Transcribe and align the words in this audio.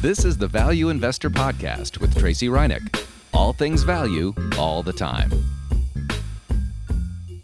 This 0.00 0.24
is 0.24 0.38
the 0.38 0.46
Value 0.46 0.90
Investor 0.90 1.28
Podcast 1.28 1.98
with 1.98 2.16
Tracey 2.16 2.46
Ryniec. 2.46 3.04
All 3.34 3.52
things 3.52 3.82
value, 3.82 4.32
all 4.56 4.80
the 4.80 4.92
time. 4.92 5.28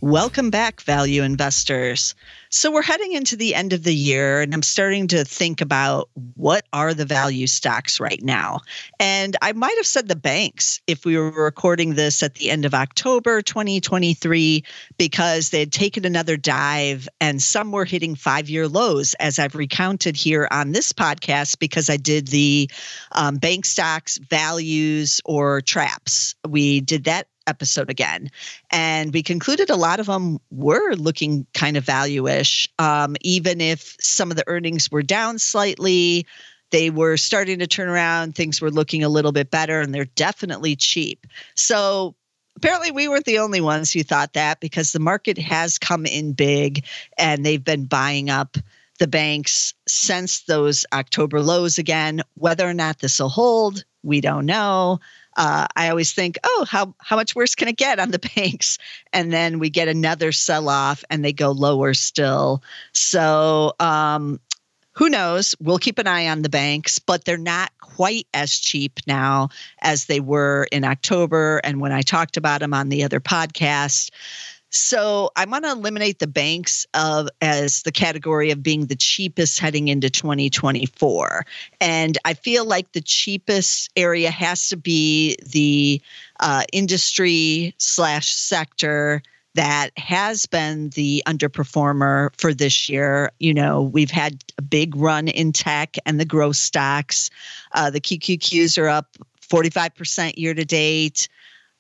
Welcome 0.05 0.51
back, 0.51 0.83
value 0.83 1.23
investors. 1.23 2.15
So, 2.51 2.71
we're 2.71 2.83
heading 2.83 3.13
into 3.13 3.37
the 3.37 3.55
end 3.55 3.73
of 3.73 3.85
the 3.85 3.95
year, 3.95 4.43
and 4.43 4.53
I'm 4.53 4.63
starting 4.63 5.09
to 5.09 5.25
think 5.25 5.63
about 5.63 6.11
what 6.35 6.67
are 6.75 6.93
the 6.93 7.07
value 7.07 7.47
stocks 7.47 7.99
right 7.99 8.23
now. 8.23 8.61
And 9.01 9.35
I 9.41 9.53
might 9.55 9.77
have 9.79 9.87
said 9.87 10.07
the 10.07 10.15
banks 10.15 10.79
if 10.87 11.07
we 11.07 11.17
were 11.17 11.31
recording 11.31 11.95
this 11.95 12.23
at 12.23 12.35
the 12.35 12.51
end 12.51 12.67
of 12.67 12.75
October 12.75 13.41
2023, 13.41 14.63
because 14.99 15.49
they 15.49 15.61
had 15.61 15.73
taken 15.73 16.05
another 16.05 16.37
dive 16.37 17.09
and 17.19 17.43
some 17.43 17.73
were 17.73 17.87
hitting 17.87 18.15
five 18.15 18.51
year 18.51 18.69
lows, 18.69 19.15
as 19.15 19.39
I've 19.39 19.55
recounted 19.55 20.17
here 20.17 20.47
on 20.51 20.73
this 20.73 20.93
podcast, 20.93 21.59
because 21.59 21.89
I 21.89 21.97
did 21.97 22.29
the 22.29 22.71
um, 23.13 23.37
bank 23.37 23.65
stocks, 23.65 24.19
values, 24.19 25.23
or 25.25 25.63
traps. 25.63 26.35
We 26.47 26.83
did 26.83 27.05
that 27.05 27.27
episode 27.47 27.91
again. 27.91 28.31
And 28.71 29.13
we 29.13 29.23
concluded 29.23 29.71
a 29.71 29.77
lot 29.77 30.01
of 30.01 30.07
them 30.07 30.39
were 30.51 30.95
looking 30.95 31.47
kind 31.55 31.77
of 31.77 31.85
value 31.85 32.29
ish, 32.29 32.69
um, 32.79 33.17
even 33.21 33.61
if 33.61 33.97
some 34.01 34.31
of 34.31 34.37
the 34.37 34.45
earnings 34.47 34.91
were 34.91 35.03
down 35.03 35.39
slightly. 35.39 36.27
They 36.71 36.91
were 36.91 37.17
starting 37.17 37.59
to 37.61 37.67
turn 37.67 37.89
around. 37.89 38.35
Things 38.35 38.61
were 38.61 38.71
looking 38.71 39.05
a 39.05 39.09
little 39.09 39.33
bit 39.33 39.51
better, 39.51 39.81
and 39.81 39.95
they're 39.95 40.07
definitely 40.07 40.75
cheap. 40.75 41.27
So 41.55 42.17
apparently 42.57 42.91
we 42.91 43.09
weren't 43.09 43.27
the 43.27 43.39
only 43.39 43.61
ones 43.61 43.93
who 43.93 44.03
thought 44.03 44.33
that 44.33 44.61
because 44.61 44.93
the 44.93 45.01
market 45.01 45.39
has 45.39 45.79
come 45.79 46.07
in 46.07 46.33
big 46.33 46.85
and 47.19 47.45
they've 47.45 47.63
been 47.63 47.85
buying 47.85 48.31
up 48.31 48.57
the 48.99 49.07
banks 49.07 49.75
since 49.89 50.43
those 50.43 50.87
October 50.93 51.41
lows 51.41 51.79
again. 51.79 52.23
Whether 52.35 52.69
or 52.69 52.75
not 52.75 53.01
this 53.01 53.19
will 53.19 53.29
hold, 53.29 53.85
we 54.03 54.21
don't 54.21 54.47
know 54.47 55.01
uh, 55.37 55.67
I 55.77 55.89
always 55.89 56.13
think, 56.13 56.39
oh, 56.45 56.67
how 56.69 56.95
how 56.99 57.17
much 57.17 57.35
worse 57.35 57.55
can 57.55 57.69
it 57.69 57.77
get 57.77 57.99
on 57.99 58.11
the 58.11 58.19
banks? 58.37 58.79
And 59.13 59.33
then 59.33 59.59
we 59.59 59.71
get 59.71 59.89
another 59.89 60.33
sell 60.33 60.69
off, 60.69 61.05
and 61.11 61.25
they 61.25 61.33
go 61.33 61.51
lower 61.51 61.95
still. 61.95 62.63
So 62.93 63.75
um, 63.81 64.41
who 64.95 65.09
knows? 65.09 65.55
We'll 65.61 65.79
keep 65.79 65.99
an 65.99 66.07
eye 66.07 66.29
on 66.29 66.43
the 66.43 66.49
banks, 66.49 66.99
but 66.99 67.25
they're 67.25 67.37
not 67.37 67.73
quite 67.81 68.27
as 68.33 68.59
cheap 68.59 69.01
now 69.07 69.49
as 69.83 70.07
they 70.07 70.21
were 70.21 70.67
in 70.71 70.85
October 70.85 71.61
and 71.65 71.81
when 71.81 71.93
I 71.93 72.03
talked 72.03 72.37
about 72.37 72.61
them 72.61 72.73
on 72.73 72.89
the 72.89 73.05
other 73.05 73.21
podcast. 73.21 74.11
So 74.75 75.31
I 75.37 75.45
want 75.45 75.65
to 75.65 75.71
eliminate 75.71 76.19
the 76.19 76.27
banks 76.27 76.85
of 76.95 77.29
as 77.41 77.85
the 77.85 77.93
category 77.93 78.51
of 78.51 78.61
being 78.61 78.87
the 78.87 78.97
cheapest 78.97 79.61
heading 79.61 79.87
into 79.87 80.11
2024. 80.11 81.47
And 81.81 82.19
I 82.25 82.35
feel 82.35 82.65
like 82.65 82.91
the 82.91 83.01
cheapest 83.01 83.91
area 83.95 84.33
has 84.33 84.69
to 84.71 84.77
be 84.77 85.37
the 85.47 86.03
uh, 86.41 86.65
industry 86.73 87.73
slash 87.79 88.35
sector 88.35 89.23
that 89.55 89.91
has 89.97 90.45
been 90.47 90.89
the 90.91 91.23
underperformer 91.25 92.31
for 92.37 92.53
this 92.53 92.89
year. 92.89 93.31
You 93.39 93.55
know, 93.55 93.83
we've 93.83 94.11
had 94.11 94.43
a 94.59 94.63
big 94.63 94.97
run 94.97 95.29
in 95.29 95.53
tech 95.53 95.95
and 96.05 96.19
the 96.19 96.25
growth 96.25 96.57
stocks. 96.57 97.31
Uh, 97.73 97.91
the 97.91 98.01
QQQs 98.01 98.77
are 98.83 98.89
up 98.89 99.17
45% 99.41 100.37
year 100.37 100.53
to 100.53 100.65
date 100.65 101.29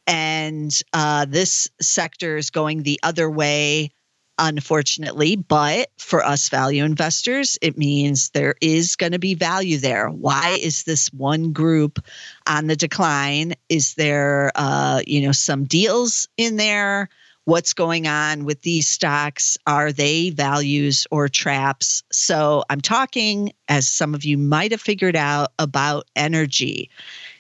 and 0.07 0.83
uh, 0.93 1.25
this 1.27 1.69
sector 1.81 2.37
is 2.37 2.51
going 2.51 2.83
the 2.83 3.01
other 3.03 3.31
way 3.31 3.91
unfortunately 4.39 5.37
but 5.37 5.91
for 5.99 6.25
us 6.25 6.49
value 6.49 6.85
investors 6.85 7.57
it 7.63 7.79
means 7.79 8.31
there 8.31 8.57
is 8.61 8.97
going 8.97 9.13
to 9.13 9.19
be 9.19 9.35
value 9.35 9.79
there. 9.79 10.09
Why 10.09 10.59
is 10.61 10.85
this 10.85 11.13
one 11.13 11.53
group 11.53 12.05
on 12.47 12.67
the 12.67 12.77
decline? 12.77 13.55
Is 13.69 13.95
there 13.95 14.51
uh, 14.57 15.03
you 15.07 15.21
know 15.21 15.33
some 15.33 15.65
deals 15.65 16.29
in 16.37 16.57
there? 16.57 17.09
What's 17.45 17.75
going 17.75 18.09
on 18.09 18.45
with 18.45 18.63
these 18.63 18.89
stocks? 18.89 19.59
Are 19.67 19.93
they 19.93 20.31
values 20.31 21.07
or 21.11 21.29
traps? 21.29 22.03
So 22.11 22.65
i'm 22.71 22.81
talking 22.81 23.53
as 23.69 23.87
some 23.87 24.15
of 24.15 24.25
you 24.25 24.37
might 24.37 24.73
have 24.73 24.81
figured 24.81 25.17
out 25.17 25.53
about 25.61 26.09
energy. 26.17 26.91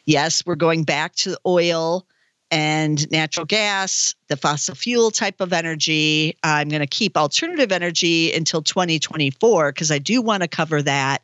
Yes 0.05 0.47
we're 0.47 0.55
going 0.55 0.85
back 0.85 1.17
to 1.17 1.37
oil 1.45 2.07
and 2.55 3.11
natural 3.11 3.45
gas, 3.45 4.15
the 4.29 4.37
fossil 4.37 4.77
fuel 4.77 5.11
type 5.11 5.41
of 5.41 5.53
energy. 5.53 6.37
I'm 6.45 6.69
going 6.69 6.83
to 6.83 6.87
keep 6.87 7.17
alternative 7.17 7.73
energy 7.73 8.33
until 8.33 8.63
2024 8.63 9.73
because 9.73 9.91
I 9.91 9.99
do 9.99 10.23
want 10.23 10.45
to 10.45 10.49
cover 10.49 10.81
that 10.81 11.23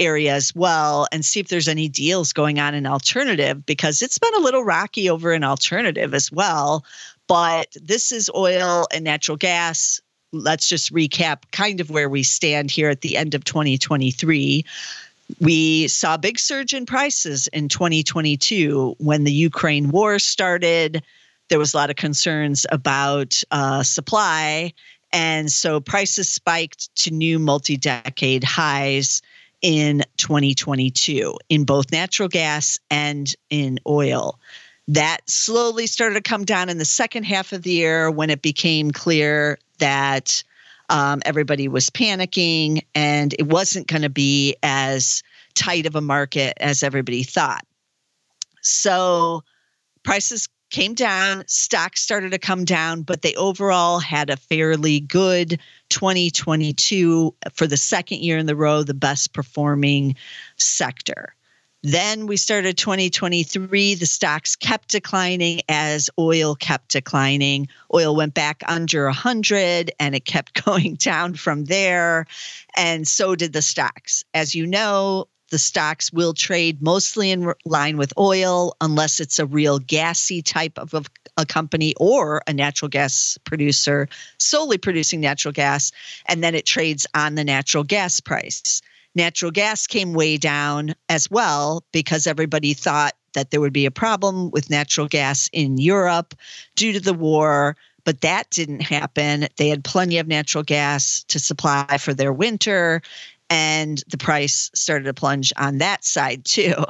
area 0.00 0.34
as 0.34 0.52
well 0.56 1.06
and 1.12 1.24
see 1.24 1.38
if 1.38 1.46
there's 1.46 1.68
any 1.68 1.88
deals 1.88 2.32
going 2.32 2.58
on 2.58 2.74
in 2.74 2.84
alternative 2.84 3.64
because 3.64 4.02
it's 4.02 4.18
been 4.18 4.34
a 4.34 4.40
little 4.40 4.64
rocky 4.64 5.08
over 5.08 5.32
in 5.32 5.44
alternative 5.44 6.14
as 6.14 6.32
well. 6.32 6.84
But 7.28 7.76
this 7.80 8.10
is 8.10 8.28
oil 8.34 8.88
and 8.92 9.04
natural 9.04 9.36
gas. 9.36 10.00
Let's 10.32 10.68
just 10.68 10.92
recap 10.92 11.44
kind 11.52 11.80
of 11.80 11.90
where 11.90 12.08
we 12.08 12.24
stand 12.24 12.72
here 12.72 12.88
at 12.88 13.02
the 13.02 13.16
end 13.16 13.36
of 13.36 13.44
2023. 13.44 14.64
We 15.40 15.88
saw 15.88 16.14
a 16.14 16.18
big 16.18 16.38
surge 16.38 16.74
in 16.74 16.86
prices 16.86 17.48
in 17.48 17.68
2022 17.68 18.96
when 18.98 19.24
the 19.24 19.32
Ukraine 19.32 19.90
war 19.90 20.18
started. 20.18 21.02
There 21.48 21.58
was 21.58 21.74
a 21.74 21.76
lot 21.76 21.90
of 21.90 21.96
concerns 21.96 22.66
about 22.70 23.42
uh, 23.50 23.82
supply. 23.82 24.72
And 25.12 25.52
so 25.52 25.80
prices 25.80 26.28
spiked 26.28 26.94
to 26.96 27.10
new 27.10 27.38
multi 27.38 27.76
decade 27.76 28.44
highs 28.44 29.22
in 29.60 30.02
2022 30.16 31.36
in 31.48 31.64
both 31.64 31.92
natural 31.92 32.28
gas 32.28 32.78
and 32.90 33.34
in 33.50 33.78
oil. 33.86 34.38
That 34.88 35.18
slowly 35.26 35.86
started 35.86 36.14
to 36.14 36.28
come 36.28 36.44
down 36.44 36.68
in 36.68 36.78
the 36.78 36.84
second 36.84 37.24
half 37.24 37.52
of 37.52 37.62
the 37.62 37.70
year 37.70 38.10
when 38.10 38.30
it 38.30 38.42
became 38.42 38.90
clear 38.90 39.58
that 39.78 40.42
um, 40.88 41.22
everybody 41.24 41.68
was 41.68 41.90
panicking, 41.90 42.84
and 42.94 43.34
it 43.38 43.46
wasn't 43.46 43.86
going 43.86 44.02
to 44.02 44.10
be 44.10 44.56
as 44.62 45.22
tight 45.54 45.86
of 45.86 45.94
a 45.94 46.00
market 46.00 46.54
as 46.60 46.82
everybody 46.82 47.22
thought. 47.22 47.64
So 48.62 49.42
prices 50.02 50.48
came 50.70 50.94
down, 50.94 51.44
stocks 51.46 52.00
started 52.00 52.32
to 52.32 52.38
come 52.38 52.64
down, 52.64 53.02
but 53.02 53.22
they 53.22 53.34
overall 53.34 53.98
had 53.98 54.30
a 54.30 54.36
fairly 54.36 55.00
good 55.00 55.60
2022 55.90 57.34
for 57.52 57.66
the 57.66 57.76
second 57.76 58.20
year 58.20 58.38
in 58.38 58.46
the 58.46 58.56
row, 58.56 58.82
the 58.82 58.94
best 58.94 59.34
performing 59.34 60.16
sector. 60.56 61.34
Then 61.82 62.28
we 62.28 62.36
started 62.36 62.78
2023. 62.78 63.96
The 63.96 64.06
stocks 64.06 64.54
kept 64.54 64.90
declining 64.90 65.62
as 65.68 66.10
oil 66.16 66.54
kept 66.54 66.90
declining. 66.90 67.68
Oil 67.92 68.14
went 68.14 68.34
back 68.34 68.62
under 68.68 69.06
100 69.06 69.90
and 69.98 70.14
it 70.14 70.24
kept 70.24 70.64
going 70.64 70.94
down 70.94 71.34
from 71.34 71.64
there. 71.64 72.26
And 72.76 73.06
so 73.06 73.34
did 73.34 73.52
the 73.52 73.62
stocks. 73.62 74.24
As 74.32 74.54
you 74.54 74.64
know, 74.64 75.26
the 75.50 75.58
stocks 75.58 76.12
will 76.12 76.34
trade 76.34 76.80
mostly 76.80 77.32
in 77.32 77.52
line 77.64 77.96
with 77.96 78.12
oil 78.16 78.76
unless 78.80 79.18
it's 79.18 79.40
a 79.40 79.46
real 79.46 79.80
gassy 79.80 80.40
type 80.40 80.78
of 80.78 80.94
a, 81.36 81.44
company 81.46 81.94
or 81.98 82.42
a 82.46 82.52
natural 82.52 82.88
gas 82.88 83.36
producer 83.44 84.08
solely 84.38 84.78
producing 84.78 85.20
natural 85.20 85.52
gas. 85.52 85.90
And 86.26 86.44
then 86.44 86.54
it 86.54 86.64
trades 86.64 87.06
on 87.14 87.34
the 87.34 87.44
natural 87.44 87.82
gas 87.82 88.20
price. 88.20 88.82
Natural 89.14 89.50
gas 89.50 89.86
came 89.86 90.14
way 90.14 90.36
down 90.36 90.94
as 91.08 91.30
well 91.30 91.84
because 91.92 92.26
everybody 92.26 92.74
thought 92.74 93.14
that 93.34 93.50
there 93.50 93.60
would 93.60 93.72
be 93.72 93.86
a 93.86 93.90
problem 93.90 94.50
with 94.50 94.70
natural 94.70 95.06
gas 95.08 95.48
in 95.52 95.78
Europe 95.78 96.34
due 96.76 96.92
to 96.92 97.00
the 97.00 97.14
war. 97.14 97.76
But 98.04 98.22
that 98.22 98.50
didn't 98.50 98.82
happen. 98.82 99.46
They 99.56 99.68
had 99.68 99.84
plenty 99.84 100.18
of 100.18 100.26
natural 100.26 100.64
gas 100.64 101.24
to 101.28 101.38
supply 101.38 101.98
for 101.98 102.12
their 102.12 102.32
winter, 102.32 103.00
and 103.48 104.02
the 104.08 104.18
price 104.18 104.70
started 104.74 105.04
to 105.04 105.14
plunge 105.14 105.52
on 105.56 105.78
that 105.78 106.04
side 106.04 106.44
too. 106.44 106.84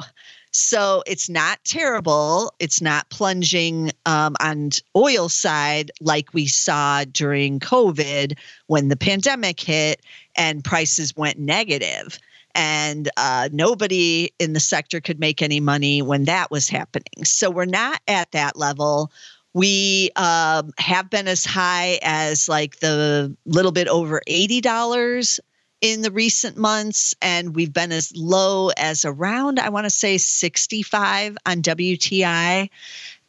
So 0.55 1.03
it's 1.07 1.29
not 1.29 1.59
terrible. 1.65 2.53
It's 2.59 2.79
not 2.79 3.09
plunging 3.09 3.91
um, 4.05 4.35
on 4.39 4.69
oil 4.95 5.27
side 5.27 5.89
like 5.99 6.31
we 6.33 6.45
saw 6.45 7.05
during 7.05 7.59
COVID 7.59 8.37
when 8.67 8.89
the 8.89 8.95
pandemic 8.95 9.59
hit 9.59 10.01
and 10.35 10.63
prices 10.63 11.15
went 11.15 11.39
negative. 11.39 12.19
And 12.55 13.09
uh, 13.17 13.49
nobody 13.51 14.31
in 14.39 14.53
the 14.53 14.59
sector 14.59 15.01
could 15.01 15.19
make 15.19 15.41
any 15.41 15.59
money 15.59 16.01
when 16.01 16.25
that 16.25 16.51
was 16.51 16.69
happening. 16.69 17.25
So 17.25 17.49
we're 17.49 17.65
not 17.65 17.99
at 18.07 18.31
that 18.31 18.55
level. 18.55 19.11
We 19.53 20.11
um, 20.15 20.71
have 20.77 21.09
been 21.09 21.27
as 21.27 21.45
high 21.45 21.99
as 22.03 22.47
like 22.47 22.79
the 22.79 23.35
little 23.45 23.71
bit 23.71 23.87
over 23.87 24.21
$80 24.27 25.39
in 25.81 26.01
the 26.01 26.11
recent 26.11 26.55
months, 26.57 27.13
and 27.21 27.55
we've 27.55 27.73
been 27.73 27.91
as 27.91 28.15
low 28.15 28.69
as 28.77 29.03
around, 29.03 29.59
I 29.59 29.67
want 29.67 29.85
to 29.85 29.89
say, 29.89 30.17
65 30.17 31.37
on 31.45 31.61
WTI. 31.61 32.69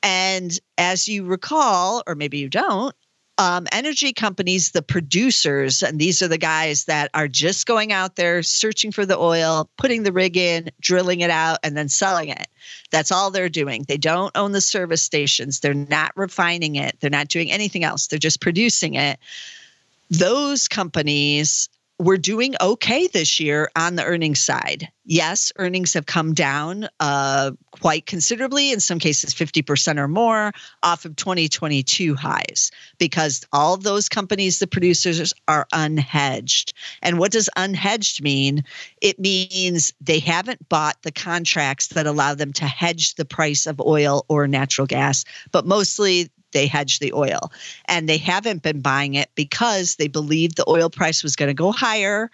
And 0.04 0.60
as 0.78 1.08
you 1.08 1.24
recall, 1.24 2.04
or 2.06 2.14
maybe 2.14 2.38
you 2.38 2.48
don't, 2.48 2.94
um, 3.38 3.66
energy 3.72 4.12
companies, 4.12 4.70
the 4.70 4.82
producers, 4.82 5.82
and 5.82 5.98
these 5.98 6.22
are 6.22 6.28
the 6.28 6.38
guys 6.38 6.84
that 6.84 7.10
are 7.14 7.26
just 7.26 7.66
going 7.66 7.92
out 7.92 8.16
there 8.16 8.42
searching 8.42 8.92
for 8.92 9.04
the 9.04 9.19
oil, 9.19 9.69
putting 9.76 10.04
the 10.04 10.12
rig 10.12 10.36
in, 10.36 10.70
drilling 10.81 11.20
it 11.20 11.31
out, 11.31 11.58
and 11.64 11.76
then 11.76 11.88
selling 11.88 12.28
it. 12.28 12.46
That's 12.90 13.10
all 13.10 13.31
they're 13.31 13.48
doing. 13.48 13.84
They 13.88 13.96
don't 13.96 14.36
own 14.36 14.52
the 14.52 14.60
service 14.60 15.02
stations. 15.02 15.60
They're 15.60 15.75
not 15.75 16.12
refining 16.16 16.76
it. 16.76 16.96
They're 17.00 17.10
not 17.10 17.28
doing 17.28 17.50
anything 17.50 17.82
else. 17.82 18.06
They're 18.06 18.19
just 18.19 18.40
producing 18.40 18.94
it. 18.94 19.19
Those 20.10 20.69
companies 20.69 21.69
we're 21.99 22.17
doing 22.17 22.55
okay 22.61 23.06
this 23.06 23.38
year 23.38 23.70
on 23.76 23.94
the 23.94 24.05
earnings 24.05 24.41
side. 24.41 24.88
Yes, 25.05 25.52
earnings 25.56 25.94
have 25.94 26.06
come 26.06 26.35
down 26.35 26.88
uh, 26.99 27.52
quite 27.70 28.06
considerably, 28.06 28.73
in 28.73 28.81
some 28.81 28.99
cases 28.99 29.35
50% 29.35 29.99
or 29.99 30.08
more, 30.08 30.52
off 30.82 31.05
of 31.05 31.14
2022 31.14 32.14
highs, 32.14 32.73
because 32.99 33.46
all 33.52 33.76
those 33.76 34.08
companies, 34.08 34.58
the 34.58 34.67
producers, 34.67 35.32
are 35.46 35.67
unhedged. 35.73 36.73
And 37.02 37.19
what 37.19 37.32
does 37.32 37.49
unhedged 37.56 38.23
mean? 38.23 38.64
It 39.00 39.20
means 39.20 39.93
they 40.00 40.19
haven't 40.19 40.69
bought 40.69 41.00
the 41.02 41.12
contracts 41.12 41.88
that 41.88 42.06
allow 42.06 42.35
them 42.35 42.52
to 42.55 42.64
hedge 42.64 43.14
the 43.14 43.26
price 43.26 43.67
of 43.67 43.81
oil 43.81 44.25
or 44.29 44.49
natural 44.49 44.87
gas, 44.87 45.25
but 45.52 45.67
mostly 45.67 46.31
they 46.54 46.66
hedge 46.66 46.98
the 46.98 47.12
oil. 47.12 47.52
And 47.86 48.08
they 48.08 48.16
haven't 48.16 48.62
been 48.62 48.80
buying 48.80 49.14
it 49.14 49.30
because 49.34 49.96
they 49.96 50.08
believed 50.08 50.56
the 50.56 50.68
oil 50.68 50.88
price 50.88 51.22
was 51.22 51.36
going 51.36 51.50
to 51.50 51.54
go 51.54 51.70
higher 51.70 52.30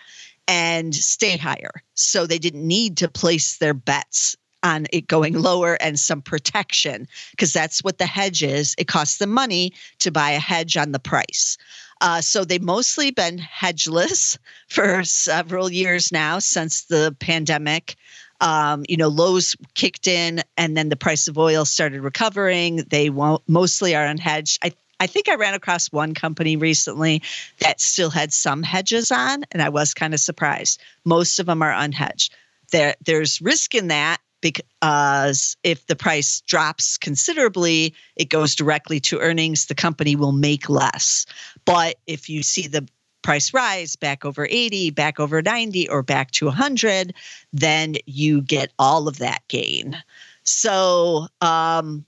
and 0.47 0.95
stay 0.95 1.37
higher. 1.37 1.83
So 1.95 2.27
they 2.27 2.39
didn't 2.39 2.67
need 2.67 2.97
to 2.99 3.09
place 3.09 3.59
their 3.59 3.75
bets 3.75 4.37
on 4.63 4.87
it 4.93 5.07
going 5.07 5.35
lower 5.35 5.75
and 5.81 5.99
some 5.99 6.21
protection 6.21 7.09
because 7.31 7.53
that's 7.53 7.83
what 7.83 7.99
the 7.99 8.07
hedge 8.07 8.43
is. 8.43 8.75
It 8.79 8.89
costs 8.89 9.19
them 9.19 9.31
money 9.31 9.73
to 10.01 10.11
buy 10.11 10.31
a 10.31 10.39
hedge 10.39 10.77
on 10.77 10.93
the 10.93 10.99
price. 10.99 11.57
Uh, 12.01 12.21
so 12.21 12.45
they've 12.45 12.63
mostly 12.63 13.11
been 13.11 13.39
hedgeless 13.39 14.39
for 14.69 15.05
several 15.05 15.71
years 15.71 16.13
now 16.13 16.39
since 16.39 16.85
the 16.85 17.15
pandemic 17.21 17.97
um, 18.41 18.85
you 18.89 18.97
know, 18.97 19.09
lows 19.09 19.57
kicked 19.75 20.07
in 20.07 20.43
and 20.57 20.77
then 20.77 20.89
the 20.89 20.97
price 20.97 21.29
of 21.29 21.39
oil 21.39 21.65
started 21.65 22.01
recovering. 22.01 22.77
They 22.89 23.11
won't, 23.11 23.43
mostly 23.49 23.95
are 23.95 24.07
unhedged. 24.07 24.59
I, 24.63 24.73
I 24.99 25.07
think 25.07 25.29
I 25.29 25.35
ran 25.35 25.55
across 25.55 25.91
one 25.91 26.15
company 26.15 26.57
recently 26.57 27.23
that 27.61 27.81
still 27.81 28.11
had 28.11 28.33
some 28.33 28.63
hedges 28.63 29.11
on, 29.11 29.45
and 29.51 29.63
I 29.63 29.71
was 29.71 29.95
kind 29.95 30.13
of 30.13 30.21
surprised. 30.21 30.81
Most 31.05 31.39
of 31.39 31.47
them 31.47 31.63
are 31.63 31.73
unhedged. 31.73 32.31
There, 32.71 32.95
there's 33.05 33.41
risk 33.41 33.75
in 33.75 33.89
that 33.89 34.19
because 34.43 35.57
if 35.63 35.87
the 35.87 35.97
price 35.97 36.43
drops 36.43 36.99
considerably, 36.99 37.95
it 38.17 38.29
goes 38.29 38.55
directly 38.55 39.01
to 39.01 39.19
earnings. 39.21 39.67
The 39.67 39.75
company 39.75 40.17
will 40.17 40.33
make 40.33 40.69
less. 40.69 41.27
But 41.65 41.97
if 42.07 42.29
you 42.29 42.43
see 42.43 42.67
the 42.67 42.87
price 43.31 43.55
rise 43.55 43.95
back 43.95 44.25
over 44.25 44.49
80, 44.51 44.91
back 44.91 45.21
over 45.21 45.41
90, 45.41 45.89
or 45.89 46.03
back 46.03 46.33
to 46.33 46.47
100, 46.47 47.15
then 47.53 47.95
you 48.05 48.43
get 48.43 48.73
all 48.77 49.07
of 49.07 49.19
that 49.19 49.47
gain. 49.47 49.97
So, 50.43 51.29
um, 51.41 52.05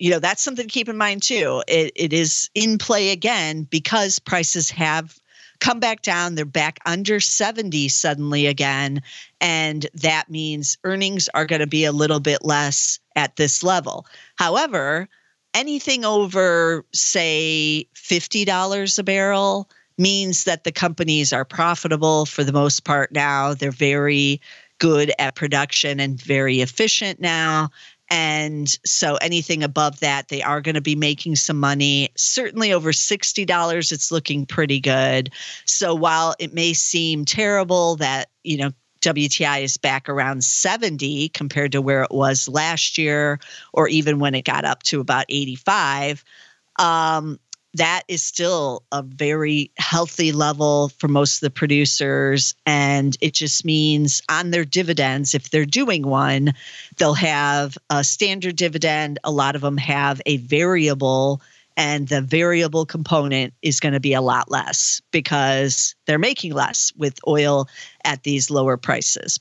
you 0.00 0.10
know, 0.10 0.18
that's 0.18 0.42
something 0.42 0.66
to 0.66 0.72
keep 0.72 0.88
in 0.88 0.96
mind 0.96 1.22
too. 1.22 1.62
It, 1.68 1.92
it 1.94 2.12
is 2.12 2.50
in 2.56 2.76
play 2.76 3.10
again 3.10 3.68
because 3.70 4.18
prices 4.18 4.68
have 4.70 5.16
come 5.60 5.78
back 5.78 6.02
down. 6.02 6.34
They're 6.34 6.44
back 6.44 6.80
under 6.86 7.20
70 7.20 7.86
suddenly 7.86 8.48
again. 8.48 9.00
And 9.40 9.86
that 9.94 10.28
means 10.28 10.76
earnings 10.82 11.28
are 11.34 11.46
going 11.46 11.60
to 11.60 11.68
be 11.68 11.84
a 11.84 11.92
little 11.92 12.18
bit 12.18 12.44
less 12.44 12.98
at 13.14 13.36
this 13.36 13.62
level. 13.62 14.06
However, 14.34 15.08
anything 15.54 16.04
over, 16.04 16.84
say, 16.92 17.86
$50 17.94 18.98
a 18.98 19.02
barrel, 19.04 19.68
means 20.02 20.44
that 20.44 20.64
the 20.64 20.72
companies 20.72 21.32
are 21.32 21.44
profitable 21.44 22.26
for 22.26 22.44
the 22.44 22.52
most 22.52 22.84
part 22.84 23.12
now. 23.12 23.54
They're 23.54 23.70
very 23.70 24.40
good 24.78 25.12
at 25.18 25.36
production 25.36 26.00
and 26.00 26.20
very 26.20 26.60
efficient 26.60 27.20
now. 27.20 27.70
And 28.10 28.68
so 28.84 29.14
anything 29.16 29.62
above 29.62 30.00
that, 30.00 30.28
they 30.28 30.42
are 30.42 30.60
going 30.60 30.74
to 30.74 30.82
be 30.82 30.96
making 30.96 31.36
some 31.36 31.58
money. 31.58 32.10
Certainly 32.16 32.72
over 32.72 32.92
$60, 32.92 33.92
it's 33.92 34.12
looking 34.12 34.44
pretty 34.44 34.80
good. 34.80 35.30
So 35.64 35.94
while 35.94 36.34
it 36.38 36.52
may 36.52 36.74
seem 36.74 37.24
terrible 37.24 37.96
that, 37.96 38.28
you 38.42 38.58
know, 38.58 38.72
WTI 39.00 39.62
is 39.62 39.76
back 39.76 40.08
around 40.08 40.44
70 40.44 41.30
compared 41.30 41.72
to 41.72 41.80
where 41.80 42.02
it 42.02 42.12
was 42.12 42.48
last 42.48 42.98
year, 42.98 43.40
or 43.72 43.88
even 43.88 44.18
when 44.18 44.34
it 44.34 44.44
got 44.44 44.64
up 44.64 44.82
to 44.84 45.00
about 45.00 45.26
85. 45.28 46.22
Um, 46.78 47.38
that 47.74 48.02
is 48.08 48.22
still 48.22 48.82
a 48.92 49.02
very 49.02 49.70
healthy 49.78 50.32
level 50.32 50.90
for 50.98 51.08
most 51.08 51.36
of 51.36 51.40
the 51.40 51.50
producers. 51.50 52.54
And 52.66 53.16
it 53.20 53.34
just 53.34 53.64
means 53.64 54.22
on 54.28 54.50
their 54.50 54.64
dividends, 54.64 55.34
if 55.34 55.50
they're 55.50 55.64
doing 55.64 56.06
one, 56.06 56.52
they'll 56.98 57.14
have 57.14 57.78
a 57.88 58.04
standard 58.04 58.56
dividend. 58.56 59.18
A 59.24 59.30
lot 59.30 59.54
of 59.54 59.62
them 59.62 59.78
have 59.78 60.20
a 60.26 60.36
variable, 60.38 61.40
and 61.76 62.08
the 62.08 62.20
variable 62.20 62.84
component 62.84 63.54
is 63.62 63.80
going 63.80 63.94
to 63.94 64.00
be 64.00 64.12
a 64.12 64.20
lot 64.20 64.50
less 64.50 65.00
because 65.10 65.94
they're 66.06 66.18
making 66.18 66.52
less 66.52 66.92
with 66.96 67.18
oil 67.26 67.68
at 68.04 68.22
these 68.24 68.50
lower 68.50 68.76
prices. 68.76 69.40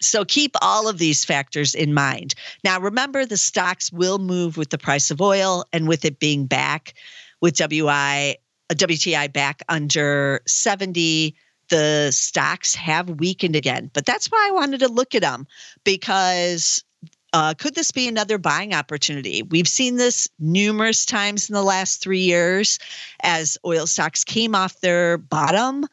So 0.00 0.24
keep 0.24 0.54
all 0.62 0.88
of 0.88 0.98
these 0.98 1.24
factors 1.24 1.74
in 1.74 1.92
mind. 1.92 2.34
Now, 2.64 2.80
remember, 2.80 3.26
the 3.26 3.36
stocks 3.36 3.92
will 3.92 4.18
move 4.18 4.56
with 4.56 4.70
the 4.70 4.78
price 4.78 5.10
of 5.10 5.20
oil 5.20 5.64
and 5.72 5.88
with 5.88 6.04
it 6.04 6.18
being 6.20 6.46
back 6.46 6.94
with 7.40 7.56
WI, 7.56 8.36
WTI 8.70 9.32
back 9.32 9.62
under 9.68 10.40
70 10.46 11.34
the 11.70 12.10
stocks 12.10 12.74
have 12.74 13.08
weakened 13.08 13.56
again. 13.56 13.90
But 13.94 14.04
that's 14.04 14.26
why 14.26 14.46
I 14.48 14.54
wanted 14.54 14.80
to 14.80 14.88
look 14.88 15.14
at 15.14 15.22
them 15.22 15.46
because 15.84 16.84
uh, 17.32 17.54
could 17.54 17.74
this 17.74 17.92
be 17.92 18.08
another 18.08 18.38
buying 18.38 18.74
opportunity? 18.74 19.42
We've 19.42 19.68
seen 19.68 19.96
this 19.96 20.28
numerous 20.38 21.06
times 21.06 21.48
in 21.48 21.54
the 21.54 21.62
last 21.62 22.02
three 22.02 22.22
years 22.22 22.78
as 23.22 23.56
oil 23.64 23.86
stocks 23.86 24.24
came 24.24 24.54
off 24.54 24.80
their 24.80 25.16
bottom 25.16 25.86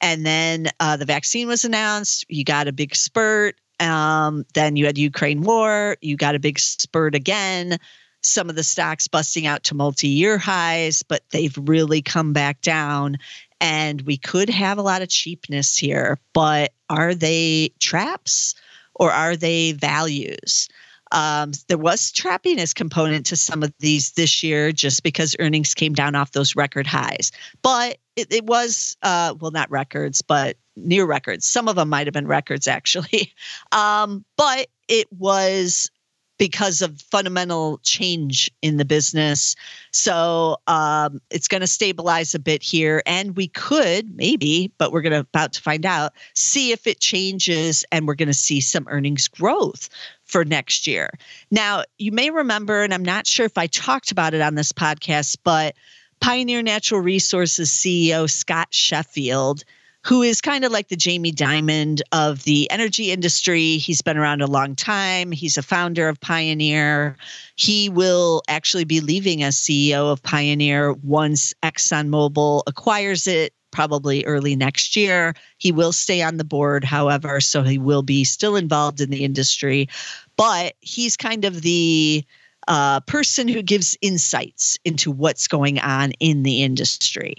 and 0.00 0.26
then 0.26 0.68
uh, 0.80 0.96
the 0.96 1.06
vaccine 1.06 1.48
was 1.48 1.64
announced. 1.64 2.26
You 2.28 2.44
got 2.44 2.68
a 2.68 2.72
big 2.72 2.94
spurt. 2.94 3.56
Um, 3.80 4.44
then 4.54 4.76
you 4.76 4.84
had 4.84 4.98
Ukraine 4.98 5.42
war. 5.42 5.96
You 6.02 6.16
got 6.16 6.34
a 6.34 6.40
big 6.40 6.58
spurt 6.58 7.14
again 7.14 7.78
some 8.22 8.48
of 8.48 8.56
the 8.56 8.62
stocks 8.62 9.08
busting 9.08 9.46
out 9.46 9.64
to 9.64 9.74
multi 9.74 10.08
year 10.08 10.38
highs, 10.38 11.02
but 11.02 11.22
they've 11.30 11.56
really 11.62 12.02
come 12.02 12.32
back 12.32 12.60
down. 12.60 13.18
And 13.60 14.02
we 14.02 14.16
could 14.16 14.48
have 14.48 14.78
a 14.78 14.82
lot 14.82 15.02
of 15.02 15.08
cheapness 15.08 15.76
here, 15.76 16.18
but 16.32 16.72
are 16.90 17.14
they 17.14 17.72
traps 17.78 18.54
or 18.94 19.12
are 19.12 19.36
they 19.36 19.72
values? 19.72 20.68
Um, 21.12 21.52
there 21.68 21.78
was 21.78 22.10
trappiness 22.10 22.72
component 22.72 23.26
to 23.26 23.36
some 23.36 23.62
of 23.62 23.72
these 23.78 24.12
this 24.12 24.42
year 24.42 24.72
just 24.72 25.02
because 25.02 25.36
earnings 25.38 25.74
came 25.74 25.92
down 25.92 26.14
off 26.14 26.32
those 26.32 26.56
record 26.56 26.86
highs. 26.86 27.30
But 27.60 27.98
it, 28.16 28.32
it 28.32 28.46
was, 28.46 28.96
uh, 29.02 29.34
well, 29.38 29.50
not 29.50 29.70
records, 29.70 30.22
but 30.22 30.56
near 30.74 31.04
records. 31.04 31.46
Some 31.46 31.68
of 31.68 31.76
them 31.76 31.90
might 31.90 32.06
have 32.06 32.14
been 32.14 32.26
records 32.26 32.66
actually. 32.66 33.32
Um, 33.72 34.24
but 34.36 34.68
it 34.88 35.06
was 35.12 35.90
because 36.38 36.82
of 36.82 37.00
fundamental 37.00 37.78
change 37.82 38.50
in 38.62 38.76
the 38.76 38.84
business. 38.84 39.54
So 39.92 40.56
um, 40.66 41.20
it's 41.30 41.48
going 41.48 41.60
to 41.60 41.66
stabilize 41.66 42.34
a 42.34 42.38
bit 42.38 42.62
here, 42.62 43.02
and 43.06 43.36
we 43.36 43.48
could 43.48 44.16
maybe, 44.16 44.72
but 44.78 44.92
we're 44.92 45.02
going 45.02 45.12
to 45.12 45.20
about 45.20 45.52
to 45.54 45.62
find 45.62 45.86
out, 45.86 46.12
see 46.34 46.72
if 46.72 46.86
it 46.86 47.00
changes, 47.00 47.84
and 47.92 48.06
we're 48.06 48.14
going 48.14 48.28
to 48.28 48.34
see 48.34 48.60
some 48.60 48.86
earnings 48.88 49.28
growth 49.28 49.88
for 50.24 50.44
next 50.44 50.86
year. 50.86 51.10
Now, 51.50 51.84
you 51.98 52.12
may 52.12 52.30
remember, 52.30 52.82
and 52.82 52.92
I'm 52.92 53.04
not 53.04 53.26
sure 53.26 53.46
if 53.46 53.58
I 53.58 53.66
talked 53.66 54.10
about 54.10 54.34
it 54.34 54.40
on 54.40 54.54
this 54.54 54.72
podcast, 54.72 55.36
but 55.44 55.74
Pioneer 56.20 56.62
Natural 56.62 57.00
Resources 57.00 57.70
CEO 57.70 58.30
Scott 58.30 58.68
Sheffield 58.70 59.64
who 60.04 60.22
is 60.22 60.40
kind 60.40 60.64
of 60.64 60.72
like 60.72 60.88
the 60.88 60.96
Jamie 60.96 61.32
Dimon 61.32 62.00
of 62.10 62.42
the 62.42 62.70
energy 62.70 63.12
industry. 63.12 63.78
He's 63.78 64.02
been 64.02 64.16
around 64.16 64.42
a 64.42 64.46
long 64.46 64.74
time. 64.74 65.30
He's 65.30 65.56
a 65.56 65.62
founder 65.62 66.08
of 66.08 66.20
Pioneer. 66.20 67.16
He 67.54 67.88
will 67.88 68.42
actually 68.48 68.84
be 68.84 69.00
leaving 69.00 69.42
as 69.42 69.56
CEO 69.56 70.12
of 70.12 70.22
Pioneer 70.22 70.92
once 70.92 71.54
ExxonMobil 71.62 72.62
acquires 72.66 73.26
it, 73.28 73.54
probably 73.70 74.24
early 74.24 74.56
next 74.56 74.96
year. 74.96 75.34
He 75.58 75.70
will 75.70 75.92
stay 75.92 76.20
on 76.20 76.36
the 76.36 76.44
board, 76.44 76.82
however, 76.84 77.40
so 77.40 77.62
he 77.62 77.78
will 77.78 78.02
be 78.02 78.24
still 78.24 78.56
involved 78.56 79.00
in 79.00 79.10
the 79.10 79.24
industry. 79.24 79.88
But 80.36 80.74
he's 80.80 81.16
kind 81.16 81.44
of 81.44 81.62
the 81.62 82.24
uh, 82.68 83.00
person 83.00 83.48
who 83.48 83.62
gives 83.62 83.96
insights 84.00 84.78
into 84.84 85.10
what's 85.10 85.48
going 85.48 85.78
on 85.80 86.12
in 86.20 86.42
the 86.42 86.62
industry. 86.62 87.34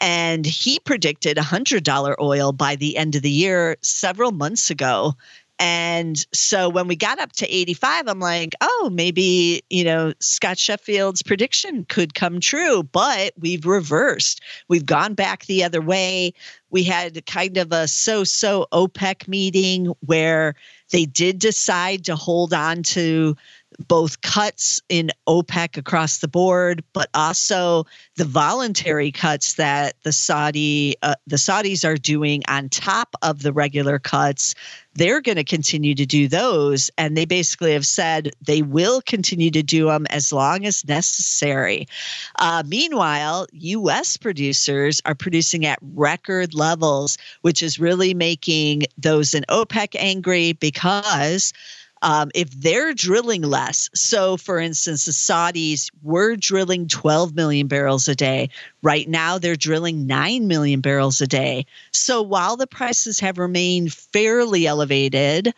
And 0.00 0.44
he 0.44 0.78
predicted 0.80 1.36
$100 1.36 2.14
oil 2.20 2.52
by 2.52 2.76
the 2.76 2.96
end 2.96 3.14
of 3.14 3.22
the 3.22 3.30
year 3.30 3.76
several 3.82 4.32
months 4.32 4.70
ago. 4.70 5.14
And 5.58 6.24
so 6.34 6.68
when 6.68 6.86
we 6.86 6.96
got 6.96 7.18
up 7.18 7.32
to 7.32 7.48
85, 7.48 8.08
I'm 8.08 8.20
like, 8.20 8.54
oh, 8.60 8.90
maybe, 8.92 9.62
you 9.70 9.84
know, 9.84 10.12
Scott 10.20 10.58
Sheffield's 10.58 11.22
prediction 11.22 11.86
could 11.88 12.14
come 12.14 12.40
true, 12.40 12.82
but 12.82 13.32
we've 13.38 13.64
reversed. 13.64 14.42
We've 14.68 14.84
gone 14.84 15.14
back 15.14 15.46
the 15.46 15.64
other 15.64 15.80
way. 15.80 16.34
We 16.68 16.82
had 16.82 17.24
kind 17.24 17.56
of 17.56 17.72
a 17.72 17.88
so 17.88 18.22
so 18.24 18.66
OPEC 18.70 19.28
meeting 19.28 19.94
where 20.00 20.56
they 20.90 21.06
did 21.06 21.38
decide 21.38 22.04
to 22.04 22.16
hold 22.16 22.52
on 22.52 22.82
to 22.82 23.34
both 23.88 24.20
cuts 24.22 24.80
in 24.88 25.10
OPEC 25.28 25.76
across 25.76 26.18
the 26.18 26.28
board, 26.28 26.82
but 26.92 27.08
also 27.14 27.84
the 28.16 28.24
voluntary 28.24 29.12
cuts 29.12 29.54
that 29.54 29.94
the 30.02 30.12
Saudi 30.12 30.96
uh, 31.02 31.14
the 31.26 31.36
Saudis 31.36 31.84
are 31.84 31.96
doing 31.96 32.42
on 32.48 32.68
top 32.68 33.14
of 33.22 33.42
the 33.42 33.52
regular 33.52 33.98
cuts. 33.98 34.54
They're 34.94 35.20
going 35.20 35.36
to 35.36 35.44
continue 35.44 35.94
to 35.94 36.06
do 36.06 36.26
those, 36.26 36.90
and 36.96 37.16
they 37.16 37.26
basically 37.26 37.74
have 37.74 37.84
said 37.84 38.30
they 38.40 38.62
will 38.62 39.02
continue 39.02 39.50
to 39.50 39.62
do 39.62 39.86
them 39.86 40.06
as 40.08 40.32
long 40.32 40.64
as 40.64 40.86
necessary. 40.88 41.86
Uh, 42.38 42.62
meanwhile, 42.66 43.46
U.S. 43.52 44.16
producers 44.16 45.02
are 45.04 45.14
producing 45.14 45.66
at 45.66 45.78
record 45.82 46.54
levels, 46.54 47.18
which 47.42 47.62
is 47.62 47.78
really 47.78 48.14
making 48.14 48.84
those 48.96 49.34
in 49.34 49.44
OPEC 49.50 49.96
angry 49.98 50.52
because 50.52 51.52
um, 52.02 52.30
if 52.34 52.50
they're 52.50 52.92
drilling 52.94 53.42
less, 53.42 53.88
so 53.94 54.36
for 54.36 54.58
instance, 54.58 55.06
the 55.06 55.12
Saudis 55.12 55.90
were 56.02 56.36
drilling 56.36 56.88
12 56.88 57.34
million 57.34 57.66
barrels 57.66 58.08
a 58.08 58.14
day. 58.14 58.50
Right 58.82 59.08
now, 59.08 59.38
they're 59.38 59.56
drilling 59.56 60.06
9 60.06 60.46
million 60.46 60.80
barrels 60.80 61.20
a 61.20 61.26
day. 61.26 61.66
So 61.92 62.22
while 62.22 62.56
the 62.56 62.66
prices 62.66 63.18
have 63.20 63.38
remained 63.38 63.92
fairly 63.92 64.66
elevated, 64.66 65.54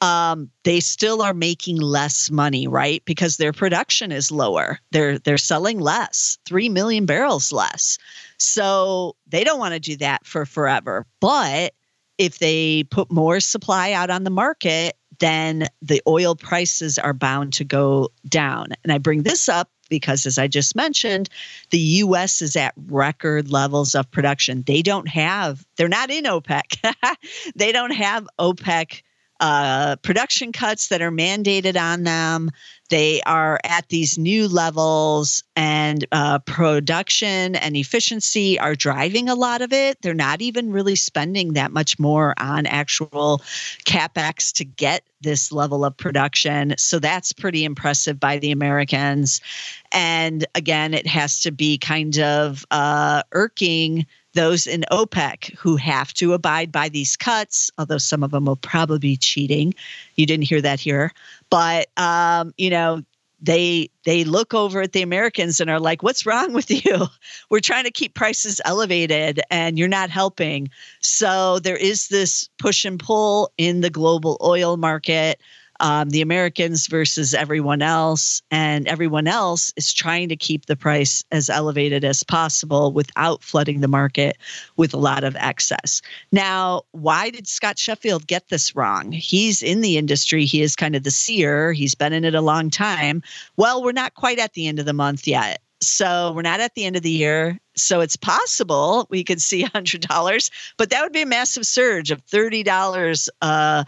um, 0.00 0.50
they 0.64 0.80
still 0.80 1.22
are 1.22 1.34
making 1.34 1.78
less 1.78 2.30
money, 2.30 2.68
right? 2.68 3.02
Because 3.04 3.36
their 3.36 3.52
production 3.52 4.12
is 4.12 4.30
lower. 4.30 4.78
They're 4.92 5.18
they're 5.18 5.38
selling 5.38 5.80
less, 5.80 6.38
three 6.44 6.68
million 6.68 7.04
barrels 7.06 7.52
less. 7.52 7.98
So 8.38 9.16
they 9.26 9.42
don't 9.42 9.58
want 9.58 9.74
to 9.74 9.80
do 9.80 9.96
that 9.96 10.24
for 10.24 10.46
forever. 10.46 11.04
But 11.20 11.74
if 12.16 12.38
they 12.38 12.84
put 12.84 13.10
more 13.10 13.40
supply 13.40 13.92
out 13.92 14.10
on 14.10 14.24
the 14.24 14.30
market, 14.30 14.96
then 15.18 15.66
the 15.82 16.02
oil 16.06 16.34
prices 16.34 16.98
are 16.98 17.12
bound 17.12 17.52
to 17.54 17.64
go 17.64 18.10
down. 18.28 18.68
And 18.84 18.92
I 18.92 18.98
bring 18.98 19.22
this 19.22 19.48
up 19.48 19.70
because, 19.88 20.26
as 20.26 20.38
I 20.38 20.48
just 20.48 20.76
mentioned, 20.76 21.28
the 21.70 21.78
US 21.78 22.42
is 22.42 22.56
at 22.56 22.74
record 22.88 23.50
levels 23.50 23.94
of 23.94 24.10
production. 24.10 24.62
They 24.66 24.82
don't 24.82 25.08
have, 25.08 25.66
they're 25.76 25.88
not 25.88 26.10
in 26.10 26.24
OPEC, 26.24 26.94
they 27.56 27.72
don't 27.72 27.92
have 27.92 28.28
OPEC 28.38 29.02
uh, 29.40 29.96
production 29.96 30.52
cuts 30.52 30.88
that 30.88 31.02
are 31.02 31.10
mandated 31.10 31.80
on 31.80 32.02
them. 32.02 32.50
They 32.90 33.20
are 33.22 33.60
at 33.64 33.88
these 33.88 34.16
new 34.16 34.48
levels, 34.48 35.44
and 35.54 36.06
uh, 36.10 36.38
production 36.38 37.54
and 37.54 37.76
efficiency 37.76 38.58
are 38.58 38.74
driving 38.74 39.28
a 39.28 39.34
lot 39.34 39.60
of 39.60 39.74
it. 39.74 40.00
They're 40.00 40.14
not 40.14 40.40
even 40.40 40.72
really 40.72 40.96
spending 40.96 41.52
that 41.52 41.70
much 41.70 41.98
more 41.98 42.34
on 42.38 42.64
actual 42.64 43.42
capex 43.84 44.52
to 44.54 44.64
get 44.64 45.04
this 45.20 45.52
level 45.52 45.84
of 45.84 45.96
production. 45.96 46.74
So 46.78 46.98
that's 46.98 47.32
pretty 47.32 47.64
impressive 47.64 48.18
by 48.18 48.38
the 48.38 48.52
Americans. 48.52 49.40
And 49.92 50.46
again, 50.54 50.94
it 50.94 51.06
has 51.06 51.42
to 51.42 51.50
be 51.50 51.76
kind 51.76 52.18
of 52.18 52.64
uh, 52.70 53.22
irking 53.32 54.06
those 54.34 54.66
in 54.66 54.84
OPEC 54.90 55.54
who 55.56 55.76
have 55.76 56.12
to 56.14 56.32
abide 56.32 56.70
by 56.70 56.88
these 56.88 57.16
cuts, 57.16 57.70
although 57.78 57.98
some 57.98 58.22
of 58.22 58.30
them 58.30 58.44
will 58.44 58.56
probably 58.56 58.98
be 58.98 59.16
cheating. 59.16 59.74
You 60.16 60.26
didn't 60.26 60.44
hear 60.44 60.60
that 60.60 60.80
here. 60.80 61.12
But, 61.50 61.88
um, 61.96 62.52
you 62.56 62.70
know, 62.70 63.02
they 63.40 63.88
they 64.04 64.24
look 64.24 64.52
over 64.52 64.82
at 64.82 64.92
the 64.92 65.02
Americans 65.02 65.60
and 65.60 65.70
are 65.70 65.78
like, 65.78 66.02
"What's 66.02 66.26
wrong 66.26 66.52
with 66.52 66.70
you? 66.70 67.06
We're 67.50 67.60
trying 67.60 67.84
to 67.84 67.90
keep 67.90 68.14
prices 68.14 68.60
elevated, 68.64 69.40
and 69.50 69.78
you're 69.78 69.86
not 69.86 70.10
helping." 70.10 70.70
So 71.00 71.60
there 71.60 71.76
is 71.76 72.08
this 72.08 72.48
push 72.58 72.84
and 72.84 72.98
pull 72.98 73.52
in 73.56 73.80
the 73.80 73.90
global 73.90 74.38
oil 74.42 74.76
market 74.76 75.40
um, 75.80 76.10
the 76.10 76.22
Americans 76.22 76.86
versus 76.86 77.34
everyone 77.34 77.82
else. 77.82 78.42
And 78.50 78.88
everyone 78.88 79.26
else 79.26 79.72
is 79.76 79.92
trying 79.92 80.28
to 80.28 80.36
keep 80.36 80.66
the 80.66 80.76
price 80.76 81.24
as 81.30 81.50
elevated 81.50 82.04
as 82.04 82.22
possible 82.22 82.92
without 82.92 83.42
flooding 83.42 83.80
the 83.80 83.88
market 83.88 84.36
with 84.76 84.94
a 84.94 84.98
lot 84.98 85.24
of 85.24 85.36
excess. 85.36 86.02
Now, 86.32 86.82
why 86.92 87.30
did 87.30 87.46
Scott 87.46 87.78
Sheffield 87.78 88.26
get 88.26 88.48
this 88.48 88.74
wrong? 88.74 89.12
He's 89.12 89.62
in 89.62 89.80
the 89.80 89.98
industry, 89.98 90.44
he 90.44 90.62
is 90.62 90.76
kind 90.76 90.96
of 90.96 91.02
the 91.02 91.10
seer, 91.10 91.72
he's 91.72 91.94
been 91.94 92.12
in 92.12 92.24
it 92.24 92.34
a 92.34 92.40
long 92.40 92.70
time. 92.70 93.22
Well, 93.56 93.82
we're 93.82 93.92
not 93.92 94.14
quite 94.14 94.38
at 94.38 94.54
the 94.54 94.66
end 94.66 94.78
of 94.78 94.86
the 94.86 94.92
month 94.92 95.26
yet. 95.26 95.60
So 95.80 96.32
we're 96.34 96.42
not 96.42 96.60
at 96.60 96.74
the 96.74 96.84
end 96.84 96.96
of 96.96 97.02
the 97.02 97.10
year. 97.10 97.58
So 97.76 98.00
it's 98.00 98.16
possible 98.16 99.06
we 99.10 99.22
could 99.22 99.40
see 99.40 99.64
$100, 99.74 100.50
but 100.76 100.90
that 100.90 101.02
would 101.02 101.12
be 101.12 101.22
a 101.22 101.26
massive 101.26 101.66
surge 101.66 102.10
of 102.10 102.24
$30 102.26 103.28
uh, 103.40 103.84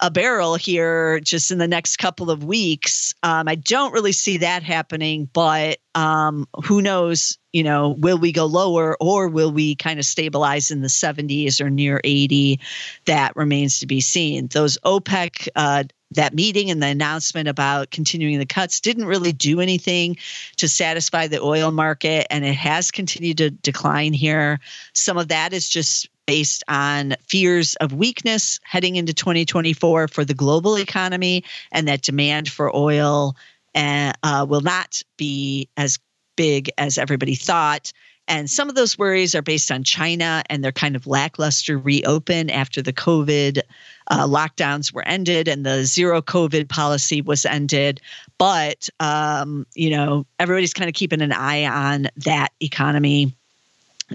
a 0.00 0.10
barrel 0.10 0.56
here 0.56 1.20
just 1.20 1.50
in 1.50 1.58
the 1.58 1.68
next 1.68 1.96
couple 1.96 2.30
of 2.30 2.44
weeks. 2.44 3.14
Um, 3.22 3.48
I 3.48 3.54
don't 3.54 3.92
really 3.92 4.12
see 4.12 4.38
that 4.38 4.62
happening, 4.62 5.28
but 5.32 5.78
um, 5.94 6.46
who 6.64 6.82
knows? 6.82 7.38
You 7.52 7.62
know, 7.62 7.96
will 7.98 8.18
we 8.18 8.32
go 8.32 8.44
lower 8.44 8.96
or 9.00 9.28
will 9.28 9.50
we 9.50 9.76
kind 9.76 9.98
of 9.98 10.04
stabilize 10.04 10.70
in 10.70 10.82
the 10.82 10.88
70s 10.88 11.60
or 11.60 11.70
near 11.70 12.00
80? 12.04 12.60
That 13.06 13.34
remains 13.34 13.80
to 13.80 13.86
be 13.86 14.02
seen. 14.02 14.48
Those 14.48 14.76
OPEC 14.84 15.48
uh, 15.56 15.84
that 16.12 16.34
meeting 16.34 16.70
and 16.70 16.82
the 16.82 16.86
announcement 16.86 17.48
about 17.48 17.90
continuing 17.90 18.38
the 18.38 18.46
cuts 18.46 18.80
didn't 18.80 19.06
really 19.06 19.32
do 19.32 19.60
anything 19.60 20.16
to 20.56 20.68
satisfy 20.68 21.26
the 21.26 21.40
oil 21.40 21.70
market 21.72 22.26
and 22.30 22.44
it 22.44 22.54
has 22.54 22.90
continued 22.90 23.38
to 23.38 23.50
decline 23.50 24.12
here 24.12 24.60
some 24.92 25.18
of 25.18 25.28
that 25.28 25.52
is 25.52 25.68
just 25.68 26.08
based 26.26 26.64
on 26.68 27.14
fears 27.28 27.76
of 27.76 27.92
weakness 27.92 28.58
heading 28.64 28.96
into 28.96 29.14
2024 29.14 30.08
for 30.08 30.24
the 30.24 30.34
global 30.34 30.76
economy 30.76 31.42
and 31.72 31.86
that 31.86 32.02
demand 32.02 32.48
for 32.48 32.74
oil 32.74 33.36
uh, 33.74 34.12
uh, 34.22 34.46
will 34.48 34.60
not 34.60 35.02
be 35.16 35.68
as 35.76 35.98
big 36.36 36.70
as 36.78 36.98
everybody 36.98 37.34
thought. 37.34 37.92
And 38.28 38.50
some 38.50 38.68
of 38.68 38.74
those 38.74 38.98
worries 38.98 39.34
are 39.34 39.42
based 39.42 39.70
on 39.70 39.84
China 39.84 40.42
and 40.50 40.64
their 40.64 40.72
kind 40.72 40.96
of 40.96 41.06
lackluster 41.06 41.78
reopen 41.78 42.50
after 42.50 42.82
the 42.82 42.92
COVID 42.92 43.60
uh, 44.08 44.26
lockdowns 44.26 44.92
were 44.92 45.06
ended 45.06 45.48
and 45.48 45.64
the 45.64 45.84
zero 45.84 46.20
COVID 46.20 46.68
policy 46.68 47.22
was 47.22 47.44
ended. 47.44 48.00
But, 48.38 48.88
um, 49.00 49.66
you 49.74 49.90
know, 49.90 50.26
everybody's 50.38 50.74
kind 50.74 50.88
of 50.88 50.94
keeping 50.94 51.20
an 51.20 51.32
eye 51.32 51.66
on 51.66 52.08
that 52.24 52.52
economy 52.60 53.32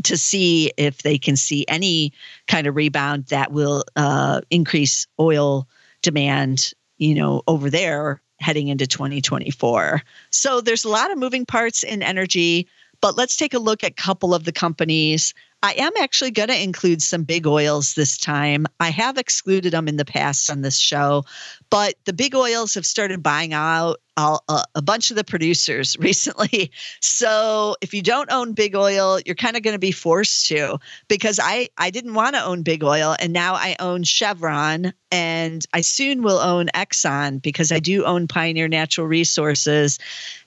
to 0.03 0.17
see 0.17 0.71
if 0.77 1.01
they 1.01 1.17
can 1.17 1.35
see 1.35 1.65
any 1.67 2.13
kind 2.47 2.67
of 2.67 2.75
rebound 2.75 3.25
that 3.27 3.51
will 3.51 3.83
uh, 3.95 4.41
increase 4.49 5.07
oil 5.19 5.67
demand, 6.01 6.73
you 6.97 7.13
know, 7.13 7.43
over 7.47 7.69
there 7.69 8.21
heading 8.39 8.69
into 8.69 8.87
2024. 8.87 10.01
So 10.31 10.61
there's 10.61 10.85
a 10.85 10.89
lot 10.89 11.11
of 11.11 11.17
moving 11.17 11.45
parts 11.45 11.83
in 11.83 12.01
energy, 12.01 12.67
but 13.01 13.17
let's 13.17 13.35
take 13.35 13.53
a 13.53 13.59
look 13.59 13.83
at 13.83 13.91
a 13.91 13.95
couple 13.95 14.33
of 14.33 14.45
the 14.45 14.51
companies 14.51 15.33
I 15.63 15.73
am 15.73 15.91
actually 15.99 16.31
going 16.31 16.49
to 16.49 16.59
include 16.59 17.03
some 17.03 17.23
big 17.23 17.45
oils 17.45 17.93
this 17.93 18.17
time. 18.17 18.65
I 18.79 18.89
have 18.89 19.19
excluded 19.19 19.73
them 19.73 19.87
in 19.87 19.97
the 19.97 20.05
past 20.05 20.49
on 20.49 20.61
this 20.61 20.77
show, 20.77 21.23
but 21.69 21.93
the 22.05 22.13
big 22.13 22.33
oils 22.33 22.73
have 22.73 22.85
started 22.85 23.21
buying 23.21 23.53
out 23.53 24.01
all, 24.17 24.43
uh, 24.49 24.63
a 24.73 24.81
bunch 24.81 25.11
of 25.11 25.17
the 25.17 25.23
producers 25.23 25.95
recently. 25.99 26.71
So 26.99 27.75
if 27.79 27.93
you 27.93 28.01
don't 28.01 28.31
own 28.31 28.53
big 28.53 28.75
oil, 28.75 29.19
you're 29.23 29.35
kind 29.35 29.55
of 29.55 29.61
going 29.61 29.75
to 29.75 29.79
be 29.79 29.91
forced 29.91 30.47
to 30.47 30.79
because 31.07 31.39
I, 31.41 31.69
I 31.77 31.91
didn't 31.91 32.15
want 32.15 32.35
to 32.35 32.43
own 32.43 32.63
big 32.63 32.83
oil 32.83 33.15
and 33.19 33.31
now 33.31 33.53
I 33.53 33.75
own 33.79 34.01
Chevron 34.03 34.93
and 35.11 35.63
I 35.73 35.81
soon 35.81 36.23
will 36.23 36.39
own 36.39 36.69
Exxon 36.73 37.39
because 37.39 37.71
I 37.71 37.77
do 37.77 38.03
own 38.03 38.27
Pioneer 38.27 38.67
Natural 38.67 39.05
Resources. 39.05 39.99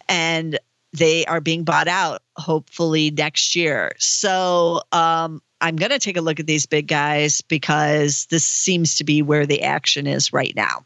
And 0.09 0.59
they 0.95 1.25
are 1.27 1.41
being 1.41 1.65
bought 1.65 1.89
out 1.89 2.23
hopefully 2.37 3.11
next 3.11 3.57
year. 3.57 3.93
So 3.99 4.83
um, 4.93 5.43
I'm 5.61 5.77
going 5.77 5.91
to 5.91 5.99
take 5.99 6.17
a 6.17 6.21
look 6.21 6.39
at 6.39 6.47
these 6.47 6.67
big 6.67 6.87
guys 6.87 7.41
because 7.41 8.27
this 8.27 8.45
seems 8.45 8.97
to 8.97 9.05
be 9.05 9.21
where 9.21 9.45
the 9.45 9.63
action 9.63 10.07
is 10.07 10.33
right 10.33 10.53
now. 10.55 10.85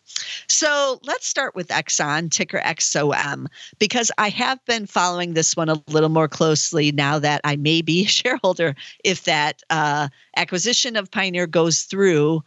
So 0.48 0.98
let's 1.04 1.26
start 1.26 1.54
with 1.54 1.68
Exxon, 1.68 2.30
ticker 2.30 2.58
XOM, 2.58 3.46
because 3.78 4.10
I 4.16 4.30
have 4.30 4.64
been 4.64 4.86
following 4.86 5.34
this 5.34 5.54
one 5.54 5.68
a 5.68 5.82
little 5.88 6.08
more 6.08 6.28
closely 6.28 6.90
now 6.90 7.18
that 7.18 7.42
I 7.44 7.56
may 7.56 7.82
be 7.82 8.04
a 8.04 8.08
shareholder 8.08 8.74
if 9.04 9.24
that 9.24 9.62
uh, 9.68 10.08
acquisition 10.36 10.96
of 10.96 11.10
Pioneer 11.10 11.46
goes 11.46 11.82
through. 11.82 12.42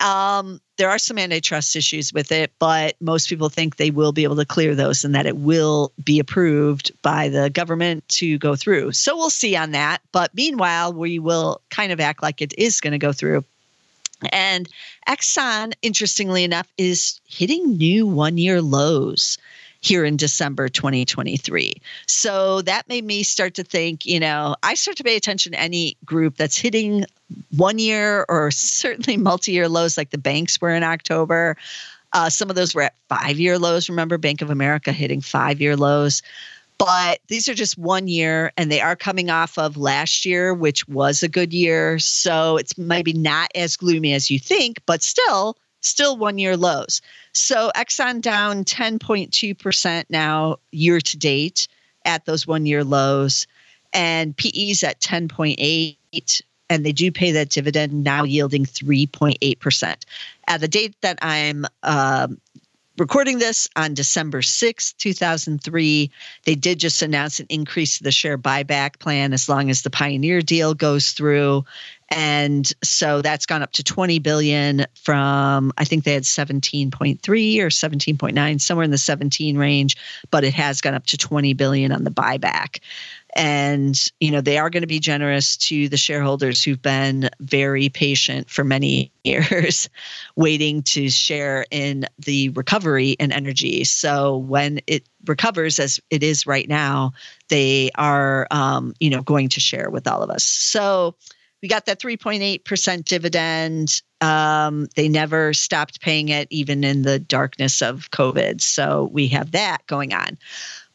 Um, 0.00 0.60
there 0.78 0.88
are 0.88 0.98
some 0.98 1.18
antitrust 1.18 1.76
issues 1.76 2.12
with 2.12 2.32
it, 2.32 2.52
but 2.58 2.96
most 3.00 3.28
people 3.28 3.50
think 3.50 3.76
they 3.76 3.90
will 3.90 4.12
be 4.12 4.24
able 4.24 4.36
to 4.36 4.46
clear 4.46 4.74
those 4.74 5.04
and 5.04 5.14
that 5.14 5.26
it 5.26 5.36
will 5.36 5.92
be 6.02 6.18
approved 6.18 6.90
by 7.02 7.28
the 7.28 7.50
government 7.50 8.08
to 8.08 8.38
go 8.38 8.56
through. 8.56 8.92
So 8.92 9.14
we'll 9.14 9.30
see 9.30 9.54
on 9.56 9.72
that. 9.72 10.00
But 10.10 10.34
meanwhile, 10.34 10.92
we 10.92 11.18
will 11.18 11.60
kind 11.68 11.92
of 11.92 12.00
act 12.00 12.22
like 12.22 12.40
it 12.40 12.54
is 12.56 12.80
going 12.80 12.92
to 12.92 12.98
go 12.98 13.12
through. 13.12 13.44
And 14.32 14.68
Exxon, 15.08 15.72
interestingly 15.82 16.44
enough, 16.44 16.70
is 16.76 17.20
hitting 17.26 17.76
new 17.76 18.06
one 18.06 18.38
year 18.38 18.60
lows 18.62 19.38
here 19.80 20.04
in 20.04 20.16
December 20.16 20.68
2023. 20.68 21.74
So 22.06 22.62
that 22.62 22.88
made 22.88 23.04
me 23.04 23.22
start 23.22 23.54
to 23.54 23.64
think, 23.64 24.04
you 24.04 24.20
know, 24.20 24.56
I 24.62 24.74
start 24.74 24.98
to 24.98 25.04
pay 25.04 25.16
attention 25.16 25.52
to 25.52 25.60
any 25.60 25.96
group 26.04 26.36
that's 26.36 26.58
hitting 26.58 27.06
one 27.56 27.78
year 27.78 28.26
or 28.28 28.50
certainly 28.50 29.16
multi 29.16 29.52
year 29.52 29.68
lows 29.68 29.96
like 29.96 30.10
the 30.10 30.18
banks 30.18 30.60
were 30.60 30.70
in 30.70 30.82
October. 30.82 31.56
Uh, 32.12 32.28
some 32.28 32.50
of 32.50 32.56
those 32.56 32.74
were 32.74 32.82
at 32.82 32.94
five 33.08 33.38
year 33.38 33.58
lows. 33.58 33.88
Remember, 33.88 34.18
Bank 34.18 34.42
of 34.42 34.50
America 34.50 34.92
hitting 34.92 35.20
five 35.20 35.60
year 35.60 35.76
lows. 35.76 36.22
But 36.76 37.20
these 37.28 37.46
are 37.46 37.54
just 37.54 37.76
one 37.76 38.08
year 38.08 38.52
and 38.56 38.72
they 38.72 38.80
are 38.80 38.96
coming 38.96 39.28
off 39.28 39.58
of 39.58 39.76
last 39.76 40.24
year, 40.24 40.54
which 40.54 40.88
was 40.88 41.22
a 41.22 41.28
good 41.28 41.52
year. 41.52 41.98
So 41.98 42.56
it's 42.56 42.76
maybe 42.78 43.12
not 43.12 43.50
as 43.54 43.76
gloomy 43.76 44.14
as 44.14 44.30
you 44.30 44.38
think, 44.38 44.78
but 44.86 45.02
still, 45.02 45.58
still 45.80 46.16
one 46.16 46.38
year 46.38 46.56
lows. 46.56 47.00
So 47.32 47.70
Exxon 47.76 48.20
down 48.20 48.64
10.2% 48.64 50.04
now 50.08 50.56
year 50.72 51.00
to 51.00 51.16
date 51.16 51.68
at 52.04 52.24
those 52.24 52.46
one 52.46 52.66
year 52.66 52.84
lows. 52.84 53.46
And 53.92 54.36
PE's 54.36 54.84
at 54.84 55.00
10.8 55.00 56.42
and 56.68 56.86
they 56.86 56.92
do 56.92 57.10
pay 57.10 57.32
that 57.32 57.50
dividend 57.50 58.04
now 58.04 58.22
yielding 58.22 58.64
3.8%. 58.64 59.96
At 60.46 60.60
the 60.60 60.68
date 60.68 60.94
that 61.00 61.18
I'm 61.20 61.66
um, 61.82 62.40
recording 63.00 63.38
this 63.38 63.66
on 63.76 63.94
December 63.94 64.42
6, 64.42 64.92
2003. 64.92 66.10
They 66.44 66.54
did 66.54 66.78
just 66.78 67.02
announce 67.02 67.40
an 67.40 67.46
increase 67.48 67.98
to 67.98 68.04
the 68.04 68.12
share 68.12 68.38
buyback 68.38 68.98
plan 68.98 69.32
as 69.32 69.48
long 69.48 69.70
as 69.70 69.82
the 69.82 69.90
Pioneer 69.90 70.42
deal 70.42 70.74
goes 70.74 71.12
through. 71.12 71.64
And 72.10 72.72
so 72.82 73.22
that's 73.22 73.46
gone 73.46 73.62
up 73.62 73.72
to 73.72 73.84
20 73.84 74.18
billion 74.18 74.86
from 74.94 75.72
I 75.78 75.84
think 75.84 76.02
they 76.02 76.12
had 76.12 76.24
17.3 76.24 76.90
or 77.60 77.68
17.9 77.68 78.60
somewhere 78.60 78.84
in 78.84 78.90
the 78.90 78.98
17 78.98 79.56
range, 79.56 79.96
but 80.30 80.42
it 80.42 80.52
has 80.54 80.80
gone 80.80 80.94
up 80.94 81.06
to 81.06 81.16
20 81.16 81.54
billion 81.54 81.92
on 81.92 82.02
the 82.02 82.10
buyback. 82.10 82.80
And 83.36 83.96
you 84.18 84.32
know 84.32 84.40
they 84.40 84.58
are 84.58 84.70
going 84.70 84.80
to 84.80 84.88
be 84.88 84.98
generous 84.98 85.56
to 85.58 85.88
the 85.88 85.96
shareholders 85.96 86.64
who've 86.64 86.82
been 86.82 87.30
very 87.38 87.88
patient 87.88 88.50
for 88.50 88.64
many 88.64 89.12
years 89.24 89.88
waiting 90.34 90.82
to 90.82 91.08
share 91.08 91.64
in 91.70 92.06
the 92.18 92.48
recovery 92.50 93.10
in 93.10 93.30
energy. 93.30 93.84
So 93.84 94.38
when 94.38 94.80
it 94.88 95.08
recovers 95.26 95.78
as 95.78 96.00
it 96.10 96.24
is 96.24 96.44
right 96.44 96.68
now 96.68 97.12
they 97.48 97.90
are 97.94 98.48
um, 98.50 98.94
you 98.98 99.10
know 99.10 99.22
going 99.22 99.48
to 99.50 99.60
share 99.60 99.90
with 99.90 100.08
all 100.08 100.24
of 100.24 100.30
us. 100.30 100.42
So 100.42 101.14
we 101.62 101.68
got 101.68 101.86
that 101.86 102.00
3.8% 102.00 103.04
dividend 103.04 104.02
um, 104.22 104.86
they 104.96 105.08
never 105.08 105.54
stopped 105.54 106.00
paying 106.00 106.28
it 106.28 106.46
even 106.50 106.84
in 106.84 107.02
the 107.02 107.18
darkness 107.18 107.82
of 107.82 108.10
covid 108.10 108.60
so 108.60 109.08
we 109.12 109.28
have 109.28 109.52
that 109.52 109.86
going 109.86 110.12
on 110.12 110.38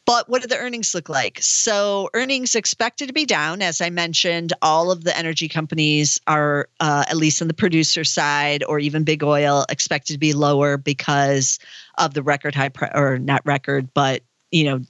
but 0.06 0.28
what 0.28 0.40
do 0.40 0.46
the 0.46 0.56
earnings 0.56 0.94
look 0.94 1.08
like? 1.08 1.40
So, 1.42 2.08
earnings 2.14 2.54
expected 2.54 3.08
to 3.08 3.12
be 3.12 3.26
down. 3.26 3.60
As 3.60 3.80
I 3.80 3.90
mentioned, 3.90 4.52
all 4.62 4.92
of 4.92 5.02
the 5.02 5.16
energy 5.18 5.48
companies 5.48 6.20
are, 6.28 6.68
uh, 6.78 7.04
at 7.08 7.16
least 7.16 7.42
on 7.42 7.48
the 7.48 7.54
producer 7.54 8.04
side 8.04 8.62
or 8.68 8.78
even 8.78 9.02
big 9.02 9.24
oil, 9.24 9.66
expected 9.68 10.12
to 10.12 10.18
be 10.18 10.32
lower 10.32 10.76
because 10.76 11.58
of 11.98 12.14
the 12.14 12.22
record 12.22 12.54
high, 12.54 12.70
or 12.94 13.18
not 13.18 13.44
record, 13.44 13.92
but, 13.92 14.22
you 14.52 14.64
know, 14.64 14.80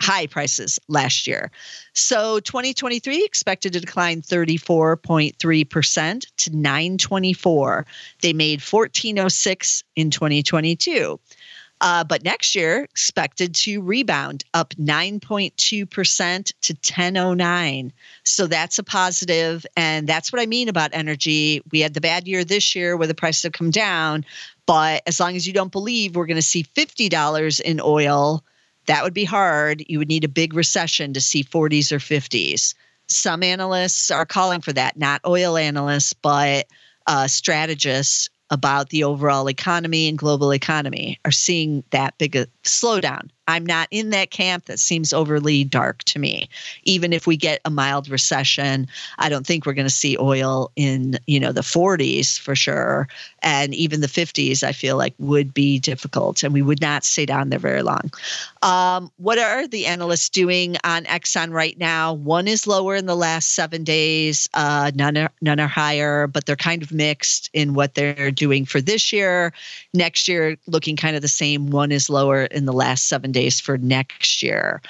high 0.00 0.26
prices 0.26 0.78
last 0.88 1.26
year. 1.26 1.50
So 1.94 2.40
2023 2.40 3.24
expected 3.24 3.72
to 3.74 3.80
decline 3.80 4.22
34.3% 4.22 6.26
to 6.36 6.56
924. 6.56 7.86
They 8.22 8.32
made 8.32 8.60
1406 8.60 9.84
in 9.96 10.10
2022. 10.10 11.20
Uh, 11.82 12.04
but 12.04 12.24
next 12.24 12.54
year, 12.54 12.84
expected 12.84 13.54
to 13.54 13.82
rebound 13.82 14.44
up 14.54 14.70
9.2% 14.76 16.52
to 16.62 16.72
1009. 16.72 17.92
So 18.24 18.46
that's 18.46 18.78
a 18.78 18.82
positive, 18.82 19.66
And 19.76 20.06
that's 20.06 20.32
what 20.32 20.40
I 20.40 20.46
mean 20.46 20.68
about 20.68 20.90
energy. 20.94 21.60
We 21.70 21.80
had 21.80 21.94
the 21.94 22.00
bad 22.00 22.26
year 22.26 22.44
this 22.44 22.74
year 22.74 22.96
where 22.96 23.06
the 23.06 23.14
prices 23.14 23.42
have 23.42 23.52
come 23.52 23.70
down. 23.70 24.24
But 24.64 25.02
as 25.06 25.20
long 25.20 25.36
as 25.36 25.46
you 25.46 25.52
don't 25.52 25.70
believe 25.70 26.16
we're 26.16 26.26
going 26.26 26.36
to 26.36 26.42
see 26.42 26.64
$50 26.64 27.60
in 27.60 27.80
oil, 27.82 28.42
that 28.86 29.04
would 29.04 29.14
be 29.14 29.24
hard. 29.24 29.84
You 29.88 29.98
would 29.98 30.08
need 30.08 30.24
a 30.24 30.28
big 30.28 30.54
recession 30.54 31.12
to 31.12 31.20
see 31.20 31.44
40s 31.44 31.92
or 31.92 31.98
50s. 31.98 32.74
Some 33.08 33.42
analysts 33.42 34.10
are 34.10 34.26
calling 34.26 34.60
for 34.60 34.72
that, 34.72 34.96
not 34.96 35.20
oil 35.26 35.56
analysts, 35.56 36.12
but 36.12 36.66
uh, 37.06 37.28
strategists 37.28 38.28
about 38.50 38.90
the 38.90 39.04
overall 39.04 39.48
economy 39.48 40.08
and 40.08 40.18
global 40.18 40.52
economy 40.52 41.18
are 41.24 41.32
seeing 41.32 41.82
that 41.90 42.16
big 42.18 42.36
a 42.36 42.46
slowdown. 42.64 43.28
I'm 43.48 43.64
not 43.64 43.88
in 43.90 44.10
that 44.10 44.30
camp. 44.30 44.66
That 44.66 44.80
seems 44.80 45.12
overly 45.12 45.64
dark 45.64 46.02
to 46.04 46.18
me. 46.18 46.48
Even 46.84 47.12
if 47.12 47.26
we 47.26 47.36
get 47.36 47.60
a 47.64 47.70
mild 47.70 48.08
recession, 48.08 48.88
I 49.18 49.28
don't 49.28 49.46
think 49.46 49.66
we're 49.66 49.74
going 49.74 49.86
to 49.86 49.90
see 49.90 50.16
oil 50.18 50.70
in, 50.76 51.18
you 51.26 51.38
know, 51.38 51.52
the 51.52 51.60
40s 51.60 52.38
for 52.38 52.56
sure. 52.56 53.08
And 53.42 53.74
even 53.74 54.00
the 54.00 54.08
50s, 54.08 54.62
I 54.62 54.72
feel 54.72 54.96
like 54.96 55.14
would 55.18 55.54
be 55.54 55.78
difficult 55.78 56.42
and 56.42 56.52
we 56.52 56.62
would 56.62 56.80
not 56.80 57.04
stay 57.04 57.26
down 57.26 57.50
there 57.50 57.58
very 57.58 57.82
long. 57.82 58.10
Um, 58.62 59.12
what 59.18 59.38
are 59.38 59.66
the 59.68 59.86
analysts 59.86 60.28
doing 60.28 60.76
on 60.82 61.04
Exxon 61.04 61.52
right 61.52 61.78
now? 61.78 62.12
One 62.12 62.48
is 62.48 62.66
lower 62.66 62.96
in 62.96 63.06
the 63.06 63.14
last 63.14 63.54
seven 63.54 63.84
days, 63.84 64.48
uh, 64.54 64.90
none, 64.94 65.16
are, 65.16 65.30
none 65.40 65.60
are 65.60 65.68
higher, 65.68 66.26
but 66.26 66.46
they're 66.46 66.56
kind 66.56 66.82
of 66.82 66.90
mixed 66.90 67.48
in 67.52 67.74
what 67.74 67.94
they're 67.94 68.30
doing 68.32 68.64
for 68.64 68.80
this 68.80 69.12
year. 69.12 69.52
Next 69.94 70.26
year, 70.26 70.56
looking 70.66 70.96
kind 70.96 71.14
of 71.14 71.22
the 71.22 71.28
same. 71.28 71.70
One 71.70 71.92
is 71.92 72.10
lower 72.10 72.44
in 72.44 72.64
the 72.64 72.72
last 72.72 73.06
seven 73.06 73.32
days 73.36 73.60
for 73.60 73.76
next 73.78 74.42
year. 74.42 74.80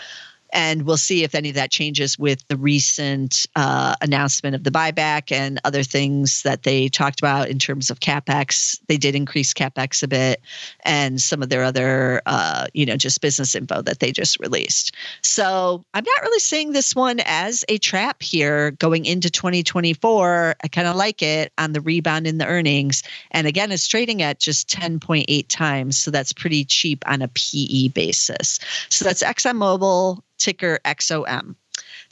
And 0.56 0.86
we'll 0.86 0.96
see 0.96 1.22
if 1.22 1.34
any 1.34 1.50
of 1.50 1.54
that 1.56 1.70
changes 1.70 2.18
with 2.18 2.42
the 2.48 2.56
recent 2.56 3.44
uh, 3.56 3.94
announcement 4.00 4.56
of 4.56 4.64
the 4.64 4.70
buyback 4.70 5.30
and 5.30 5.60
other 5.64 5.82
things 5.82 6.42
that 6.44 6.62
they 6.62 6.88
talked 6.88 7.20
about 7.20 7.50
in 7.50 7.58
terms 7.58 7.90
of 7.90 8.00
capex. 8.00 8.80
They 8.88 8.96
did 8.96 9.14
increase 9.14 9.52
capex 9.52 10.02
a 10.02 10.08
bit, 10.08 10.40
and 10.82 11.20
some 11.20 11.42
of 11.42 11.50
their 11.50 11.62
other, 11.62 12.22
uh, 12.24 12.68
you 12.72 12.86
know, 12.86 12.96
just 12.96 13.20
business 13.20 13.54
info 13.54 13.82
that 13.82 14.00
they 14.00 14.12
just 14.12 14.40
released. 14.40 14.94
So 15.20 15.84
I'm 15.92 16.04
not 16.04 16.22
really 16.22 16.40
seeing 16.40 16.72
this 16.72 16.96
one 16.96 17.20
as 17.26 17.62
a 17.68 17.76
trap 17.76 18.22
here 18.22 18.70
going 18.70 19.04
into 19.04 19.28
2024. 19.28 20.56
I 20.64 20.68
kind 20.68 20.88
of 20.88 20.96
like 20.96 21.20
it 21.20 21.52
on 21.58 21.74
the 21.74 21.82
rebound 21.82 22.26
in 22.26 22.38
the 22.38 22.46
earnings, 22.46 23.02
and 23.30 23.46
again, 23.46 23.70
it's 23.72 23.86
trading 23.86 24.22
at 24.22 24.40
just 24.40 24.70
10.8 24.70 25.48
times, 25.48 25.98
so 25.98 26.10
that's 26.10 26.32
pretty 26.32 26.64
cheap 26.64 27.04
on 27.06 27.20
a 27.20 27.28
PE 27.28 27.88
basis. 27.88 28.58
So 28.88 29.04
that's 29.04 29.22
ExxonMobil 29.22 30.22
ticker 30.38 30.78
XOM. 30.84 31.54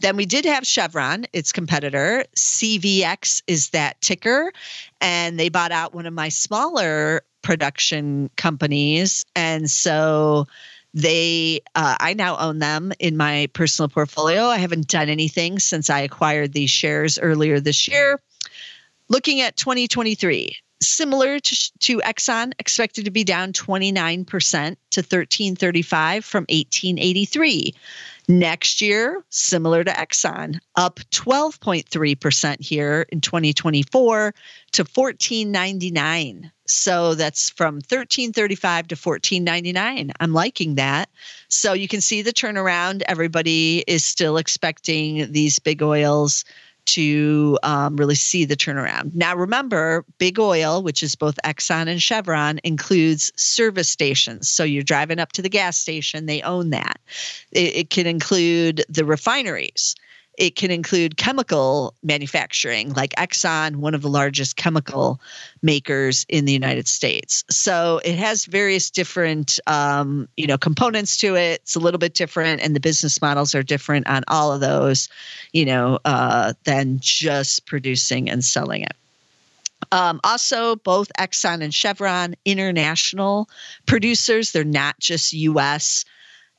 Then 0.00 0.16
we 0.16 0.26
did 0.26 0.44
have 0.44 0.66
Chevron, 0.66 1.24
its 1.32 1.52
competitor. 1.52 2.24
CVX 2.36 3.42
is 3.46 3.70
that 3.70 4.00
ticker. 4.00 4.52
And 5.00 5.38
they 5.38 5.48
bought 5.48 5.72
out 5.72 5.94
one 5.94 6.06
of 6.06 6.12
my 6.12 6.28
smaller 6.28 7.22
production 7.42 8.30
companies. 8.36 9.24
And 9.36 9.70
so 9.70 10.46
they 10.96 11.60
uh, 11.74 11.96
i 11.98 12.14
now 12.14 12.36
own 12.38 12.60
them 12.60 12.92
in 13.00 13.16
my 13.16 13.48
personal 13.52 13.88
portfolio 13.88 14.44
i 14.44 14.58
haven't 14.58 14.86
done 14.86 15.08
anything 15.08 15.58
since 15.58 15.90
i 15.90 15.98
acquired 15.98 16.52
these 16.52 16.70
shares 16.70 17.18
earlier 17.18 17.58
this 17.58 17.88
year 17.88 18.20
looking 19.08 19.40
at 19.40 19.56
2023 19.56 20.56
similar 20.80 21.40
to, 21.40 21.78
to 21.78 21.98
Exxon, 22.00 22.52
expected 22.58 23.06
to 23.06 23.10
be 23.10 23.24
down 23.24 23.52
29% 23.52 24.26
to 24.26 25.00
1335 25.00 26.24
from 26.24 26.42
1883. 26.42 27.74
Next 28.26 28.80
year, 28.80 29.22
similar 29.28 29.84
to 29.84 29.90
Exxon, 29.90 30.58
up 30.76 30.98
12.3% 31.10 32.60
here 32.60 33.04
in 33.10 33.20
2024 33.20 34.34
to 34.72 34.82
1499. 34.82 36.50
So 36.66 37.14
that's 37.14 37.50
from 37.50 37.74
1335 37.74 38.88
to 38.88 38.94
1499. 38.94 40.12
I'm 40.20 40.32
liking 40.32 40.76
that. 40.76 41.10
So 41.48 41.74
you 41.74 41.86
can 41.86 42.00
see 42.00 42.22
the 42.22 42.32
turnaround. 42.32 43.02
Everybody 43.06 43.84
is 43.86 44.04
still 44.04 44.38
expecting 44.38 45.30
these 45.30 45.58
big 45.58 45.82
oils 45.82 46.46
to 46.86 47.58
um, 47.62 47.96
really 47.96 48.14
see 48.14 48.44
the 48.44 48.56
turnaround. 48.56 49.14
Now, 49.14 49.36
remember, 49.36 50.04
big 50.18 50.38
oil, 50.38 50.82
which 50.82 51.02
is 51.02 51.14
both 51.14 51.38
Exxon 51.44 51.88
and 51.88 52.02
Chevron, 52.02 52.60
includes 52.64 53.32
service 53.36 53.88
stations. 53.88 54.48
So 54.48 54.64
you're 54.64 54.82
driving 54.82 55.18
up 55.18 55.32
to 55.32 55.42
the 55.42 55.48
gas 55.48 55.76
station, 55.76 56.26
they 56.26 56.42
own 56.42 56.70
that. 56.70 57.00
It, 57.52 57.76
it 57.76 57.90
can 57.90 58.06
include 58.06 58.84
the 58.88 59.04
refineries. 59.04 59.94
It 60.38 60.56
can 60.56 60.70
include 60.70 61.16
chemical 61.16 61.94
manufacturing, 62.02 62.92
like 62.94 63.10
Exxon, 63.16 63.76
one 63.76 63.94
of 63.94 64.02
the 64.02 64.08
largest 64.08 64.56
chemical 64.56 65.20
makers 65.62 66.26
in 66.28 66.44
the 66.44 66.52
United 66.52 66.88
States. 66.88 67.44
So 67.50 68.00
it 68.04 68.16
has 68.16 68.44
various 68.46 68.90
different, 68.90 69.58
um, 69.66 70.28
you 70.36 70.46
know, 70.46 70.58
components 70.58 71.16
to 71.18 71.36
it. 71.36 71.60
It's 71.62 71.76
a 71.76 71.80
little 71.80 71.98
bit 71.98 72.14
different, 72.14 72.60
and 72.60 72.74
the 72.74 72.80
business 72.80 73.20
models 73.20 73.54
are 73.54 73.62
different 73.62 74.08
on 74.08 74.24
all 74.28 74.52
of 74.52 74.60
those, 74.60 75.08
you 75.52 75.64
know, 75.64 75.98
uh, 76.04 76.54
than 76.64 76.98
just 77.00 77.66
producing 77.66 78.28
and 78.28 78.44
selling 78.44 78.82
it. 78.82 78.96
Um, 79.92 80.20
also, 80.24 80.76
both 80.76 81.12
Exxon 81.18 81.62
and 81.62 81.72
Chevron, 81.72 82.34
international 82.44 83.48
producers. 83.86 84.52
They're 84.52 84.64
not 84.64 84.98
just 84.98 85.32
US. 85.32 86.04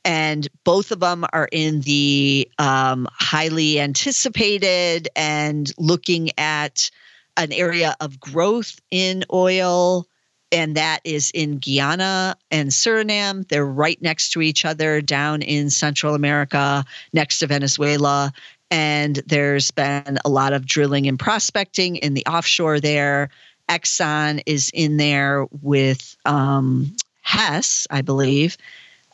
And 0.06 0.46
both 0.64 0.92
of 0.92 1.00
them 1.00 1.26
are 1.32 1.48
in 1.50 1.80
the 1.80 2.48
um, 2.58 3.08
highly 3.12 3.80
anticipated 3.80 5.08
and 5.16 5.70
looking 5.78 6.30
at 6.38 6.90
an 7.36 7.52
area 7.52 7.96
of 8.00 8.20
growth 8.20 8.80
in 8.90 9.24
oil 9.32 10.06
and 10.52 10.76
that 10.76 11.00
is 11.04 11.30
in 11.32 11.58
Guyana 11.58 12.36
and 12.50 12.70
Suriname. 12.70 13.46
They're 13.48 13.66
right 13.66 14.00
next 14.00 14.30
to 14.30 14.42
each 14.42 14.64
other 14.64 15.00
down 15.00 15.42
in 15.42 15.70
Central 15.70 16.14
America, 16.14 16.84
next 17.12 17.40
to 17.40 17.46
Venezuela. 17.46 18.32
And 18.70 19.16
there's 19.26 19.70
been 19.70 20.18
a 20.24 20.28
lot 20.28 20.52
of 20.52 20.64
drilling 20.66 21.08
and 21.08 21.18
prospecting 21.18 21.96
in 21.96 22.14
the 22.14 22.24
offshore 22.26 22.80
there. 22.80 23.30
Exxon 23.68 24.42
is 24.46 24.70
in 24.72 24.96
there 24.96 25.46
with 25.62 26.16
um, 26.24 26.94
Hess, 27.22 27.86
I 27.90 28.02
believe. 28.02 28.56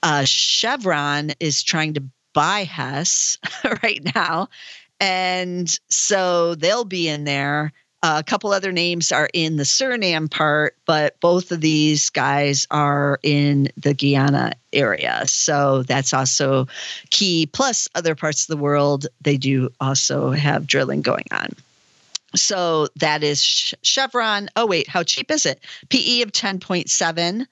Uh, 0.03 0.25
Chevron 0.25 1.33
is 1.41 1.63
trying 1.63 1.95
to 1.95 2.03
buy 2.33 2.65
Hess 2.65 3.37
right 3.83 4.01
now. 4.15 4.49
And 5.01 5.69
so 5.89 6.55
they'll 6.55 6.85
be 6.85 7.09
in 7.09 7.25
there. 7.25 7.73
Uh, 8.05 8.17
a 8.19 8.25
couple 8.25 8.53
other 8.53 8.73
names 8.73 9.13
are 9.13 9.29
in 9.33 9.57
the 9.57 9.63
Suriname 9.63 10.29
part, 10.29 10.77
but 10.87 11.21
both 11.21 11.53
of 11.53 11.61
these 11.61 12.11
guys 12.11 12.67
are 12.73 13.21
in 13.23 13.69
the 13.77 13.95
Guyana 13.95 14.55
area. 14.73 15.23
So 15.27 15.85
that's 15.85 16.13
also 16.13 16.67
key. 17.11 17.47
Plus, 17.47 17.89
other 17.95 18.17
parts 18.17 18.43
of 18.43 18.49
the 18.49 18.63
world, 18.63 19.07
they 19.21 19.37
do 19.37 19.71
also 19.81 20.31
have 20.31 20.67
drilling 20.67 21.03
going 21.03 21.27
on. 21.31 21.51
So 22.35 22.89
that 22.97 23.23
is 23.23 23.41
Chevron. 23.83 24.49
Oh, 24.57 24.67
wait, 24.67 24.89
how 24.89 25.05
cheap 25.05 25.31
is 25.31 25.47
it? 25.47 25.61
PE 25.89 26.23
of 26.23 26.33
10.7 26.33 27.47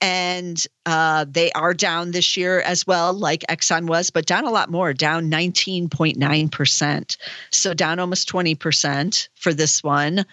and 0.00 0.66
uh, 0.84 1.24
they 1.28 1.50
are 1.52 1.74
down 1.74 2.10
this 2.10 2.36
year 2.36 2.60
as 2.60 2.86
well, 2.86 3.12
like 3.12 3.44
Exxon 3.48 3.86
was, 3.86 4.10
but 4.10 4.26
down 4.26 4.44
a 4.44 4.50
lot 4.50 4.70
more, 4.70 4.92
down 4.92 5.30
19.9%. 5.30 7.16
So 7.50 7.74
down 7.74 7.98
almost 7.98 8.30
20% 8.30 9.28
for 9.34 9.54
this 9.54 9.82
one. 9.82 10.26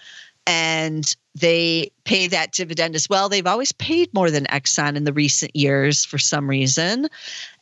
And 0.45 1.15
they 1.36 1.89
pay 2.04 2.28
that 2.28 2.52
dividend 2.52 2.95
as 2.95 3.08
well. 3.08 3.30
They've 3.30 3.47
always 3.47 3.71
paid 3.71 4.13
more 4.13 4.30
than 4.30 4.43
Exxon 4.47 4.97
in 4.97 5.06
the 5.06 5.13
recent 5.13 5.56
years 5.56 6.04
for 6.04 6.17
some 6.17 6.49
reason. 6.49 7.08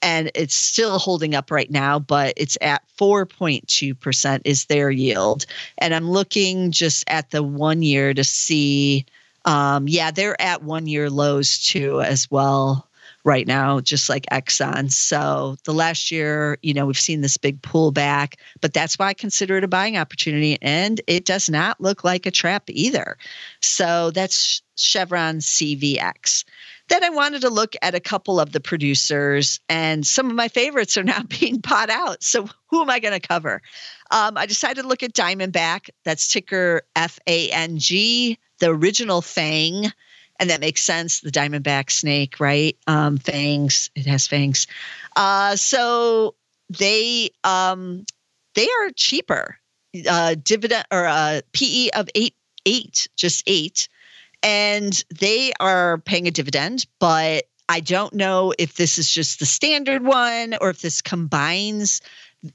And 0.02 0.32
it's 0.34 0.56
still 0.56 0.98
holding 0.98 1.36
up 1.36 1.52
right 1.52 1.70
now, 1.70 2.00
but 2.00 2.34
it's 2.36 2.58
at 2.62 2.82
4.2% 3.00 4.42
is 4.44 4.66
their 4.66 4.90
yield. 4.90 5.46
And 5.78 5.94
I'm 5.94 6.10
looking 6.10 6.72
just 6.72 7.04
at 7.08 7.30
the 7.30 7.44
one 7.44 7.84
year 7.84 8.16
to 8.16 8.24
see 8.24 9.06
um, 9.46 9.88
yeah, 9.88 10.12
they're 10.12 10.40
at 10.42 10.64
one 10.64 10.88
year 10.88 11.10
lows 11.10 11.60
too, 11.64 12.02
as 12.02 12.30
well, 12.30 12.88
right 13.24 13.48
now, 13.48 13.80
just 13.80 14.10
like 14.10 14.26
Exxon. 14.32 14.92
So 14.92 15.58
the 15.64 15.74
last 15.74 16.12
year, 16.12 16.58
you 16.62 16.74
know, 16.74 16.86
we've 16.86 16.98
seen 16.98 17.22
this 17.22 17.38
big 17.38 17.62
pullback, 17.62 18.36
but 18.62 18.74
that's 18.74 18.98
why 18.98 19.08
I 19.08 19.14
consider 19.14 19.58
it 19.58 19.64
a 19.64 19.68
buying 19.68 19.98
opportunity. 19.98 20.58
And 20.62 21.02
it 21.08 21.26
does 21.26 21.50
not 21.50 21.80
look 21.82 22.04
like 22.04 22.26
a 22.26 22.32
trap 22.32 22.64
either. 22.68 23.18
So 23.62 24.12
that's 24.12 24.62
Chevron 24.76 25.38
CVX. 25.38 26.44
Then 26.92 27.06
I 27.06 27.10
wanted 27.10 27.42
to 27.42 27.50
look 27.50 27.78
at 27.82 27.96
a 27.96 28.02
couple 28.02 28.38
of 28.38 28.52
the 28.52 28.60
producers, 28.60 29.62
and 29.70 30.06
some 30.06 30.30
of 30.30 30.36
my 30.36 30.50
favorites 30.50 30.98
are 30.98 31.04
now 31.04 31.24
being 31.40 31.58
bought 31.58 31.90
out. 31.90 32.22
So 32.22 32.50
who 32.68 32.82
am 32.82 32.90
I 32.90 33.00
going 33.00 33.20
to 33.20 33.26
cover? 33.26 33.62
Um, 34.12 34.38
I 34.38 34.46
decided 34.46 34.82
to 34.82 34.88
look 34.88 35.02
at 35.02 35.14
Diamondback. 35.14 35.90
That's 36.04 36.28
ticker 36.28 36.82
F 36.96 37.18
A 37.28 37.50
N 37.50 37.78
G 37.78 38.38
the 38.60 38.70
original 38.70 39.22
Fang, 39.22 39.92
and 40.40 40.50
that 40.50 40.62
makes 40.62 40.82
sense. 40.82 41.20
The 41.20 41.32
diamondback 41.32 41.92
snake, 41.92 42.40
right? 42.40 42.78
Um, 42.88 43.18
fangs. 43.18 43.90
It 43.96 44.06
has 44.06 44.28
fangs. 44.28 44.68
Uh, 45.16 45.56
so 45.56 46.36
they 46.70 47.32
um, 47.44 48.06
they 48.54 48.68
are 48.68 48.92
cheaper. 48.96 49.58
Uh, 50.10 50.36
dividend 50.42 50.86
or 50.92 51.06
uh, 51.06 51.42
PE 51.54 51.90
of 51.90 52.10
eight 52.16 52.36
eight, 52.66 53.08
just 53.18 53.44
eight, 53.48 53.90
and 54.44 55.04
they 55.20 55.54
are 55.60 56.00
paying 56.00 56.28
a 56.28 56.32
dividend, 56.32 56.86
but 57.00 57.46
I 57.70 57.80
don't 57.80 58.14
know 58.14 58.54
if 58.60 58.76
this 58.76 58.98
is 58.98 59.10
just 59.10 59.40
the 59.40 59.46
standard 59.46 60.04
one 60.04 60.56
or 60.60 60.70
if 60.70 60.82
this 60.82 61.02
combines 61.02 62.02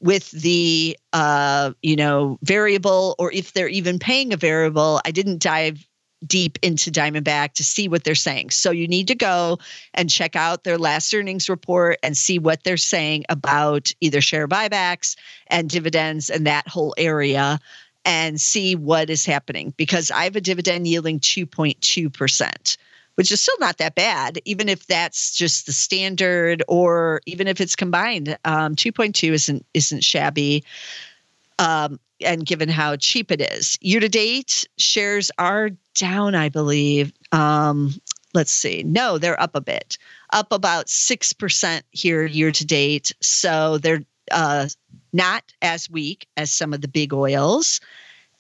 with 0.00 0.30
the 0.32 0.98
uh, 1.12 1.72
you 1.82 1.96
know 1.96 2.38
variable 2.42 3.14
or 3.18 3.32
if 3.32 3.52
they're 3.52 3.68
even 3.68 3.98
paying 3.98 4.32
a 4.32 4.36
variable. 4.36 5.00
I 5.04 5.10
didn't 5.12 5.40
dive 5.40 5.86
deep 6.26 6.58
into 6.62 6.90
Diamondback 6.90 7.52
to 7.54 7.64
see 7.64 7.88
what 7.88 8.04
they're 8.04 8.14
saying. 8.14 8.50
So 8.50 8.70
you 8.70 8.88
need 8.88 9.08
to 9.08 9.14
go 9.14 9.58
and 9.94 10.10
check 10.10 10.34
out 10.34 10.64
their 10.64 10.78
last 10.78 11.12
earnings 11.14 11.48
report 11.48 11.98
and 12.02 12.16
see 12.16 12.38
what 12.38 12.64
they're 12.64 12.76
saying 12.76 13.24
about 13.28 13.92
either 14.00 14.20
share 14.20 14.48
buybacks 14.48 15.16
and 15.48 15.68
dividends 15.68 16.30
and 16.30 16.46
that 16.46 16.68
whole 16.68 16.94
area 16.96 17.58
and 18.06 18.40
see 18.40 18.76
what 18.76 19.10
is 19.10 19.26
happening 19.26 19.74
because 19.76 20.10
I 20.12 20.24
have 20.24 20.36
a 20.36 20.40
dividend 20.40 20.86
yielding 20.86 21.20
2.2%. 21.20 22.76
Which 23.16 23.32
is 23.32 23.40
still 23.40 23.56
not 23.60 23.78
that 23.78 23.94
bad, 23.94 24.38
even 24.44 24.68
if 24.68 24.86
that's 24.86 25.34
just 25.34 25.64
the 25.64 25.72
standard, 25.72 26.62
or 26.68 27.22
even 27.24 27.48
if 27.48 27.62
it's 27.62 27.74
combined. 27.74 28.36
Um, 28.44 28.76
2.2 28.76 29.32
isn't 29.32 29.64
isn't 29.72 30.04
shabby. 30.04 30.64
Um, 31.58 31.98
and 32.20 32.44
given 32.44 32.68
how 32.68 32.96
cheap 32.96 33.32
it 33.32 33.40
is. 33.40 33.78
Year 33.80 34.00
to 34.00 34.08
date, 34.10 34.68
shares 34.76 35.30
are 35.38 35.70
down, 35.94 36.34
I 36.34 36.50
believe. 36.50 37.10
Um, 37.32 37.94
let's 38.34 38.52
see. 38.52 38.82
No, 38.84 39.16
they're 39.16 39.40
up 39.40 39.54
a 39.54 39.62
bit, 39.62 39.96
up 40.34 40.52
about 40.52 40.86
6% 40.86 41.82
here 41.92 42.26
year 42.26 42.52
to 42.52 42.66
date. 42.66 43.12
So 43.22 43.78
they're 43.78 44.04
uh, 44.30 44.68
not 45.16 45.42
as 45.62 45.90
weak 45.90 46.28
as 46.36 46.52
some 46.52 46.72
of 46.72 46.80
the 46.80 46.88
big 46.88 47.12
oils. 47.12 47.80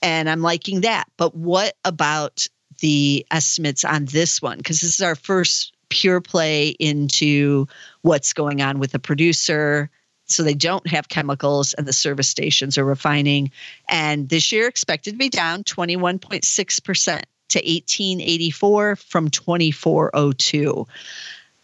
And 0.02 0.28
I'm 0.28 0.42
liking 0.42 0.82
that. 0.82 1.06
But 1.16 1.34
what 1.34 1.74
about 1.84 2.46
the 2.80 3.26
estimates 3.30 3.84
on 3.84 4.04
this 4.04 4.42
one? 4.42 4.58
Because 4.58 4.82
this 4.82 4.94
is 4.94 5.00
our 5.00 5.16
first 5.16 5.72
pure 5.88 6.20
play 6.20 6.68
into 6.68 7.66
what's 8.02 8.32
going 8.32 8.60
on 8.60 8.78
with 8.78 8.92
the 8.92 8.98
producer 8.98 9.90
so 10.26 10.42
they 10.42 10.54
don't 10.54 10.86
have 10.88 11.08
chemicals 11.08 11.72
and 11.74 11.86
the 11.86 11.92
service 11.92 12.28
stations 12.28 12.76
are 12.76 12.84
refining 12.84 13.50
and 13.88 14.28
this 14.28 14.50
year 14.50 14.66
expected 14.66 15.12
to 15.12 15.16
be 15.16 15.28
down 15.28 15.62
21.6% 15.62 17.04
to 17.48 17.58
1884 17.58 18.96
from 18.96 19.30
2402 19.30 20.86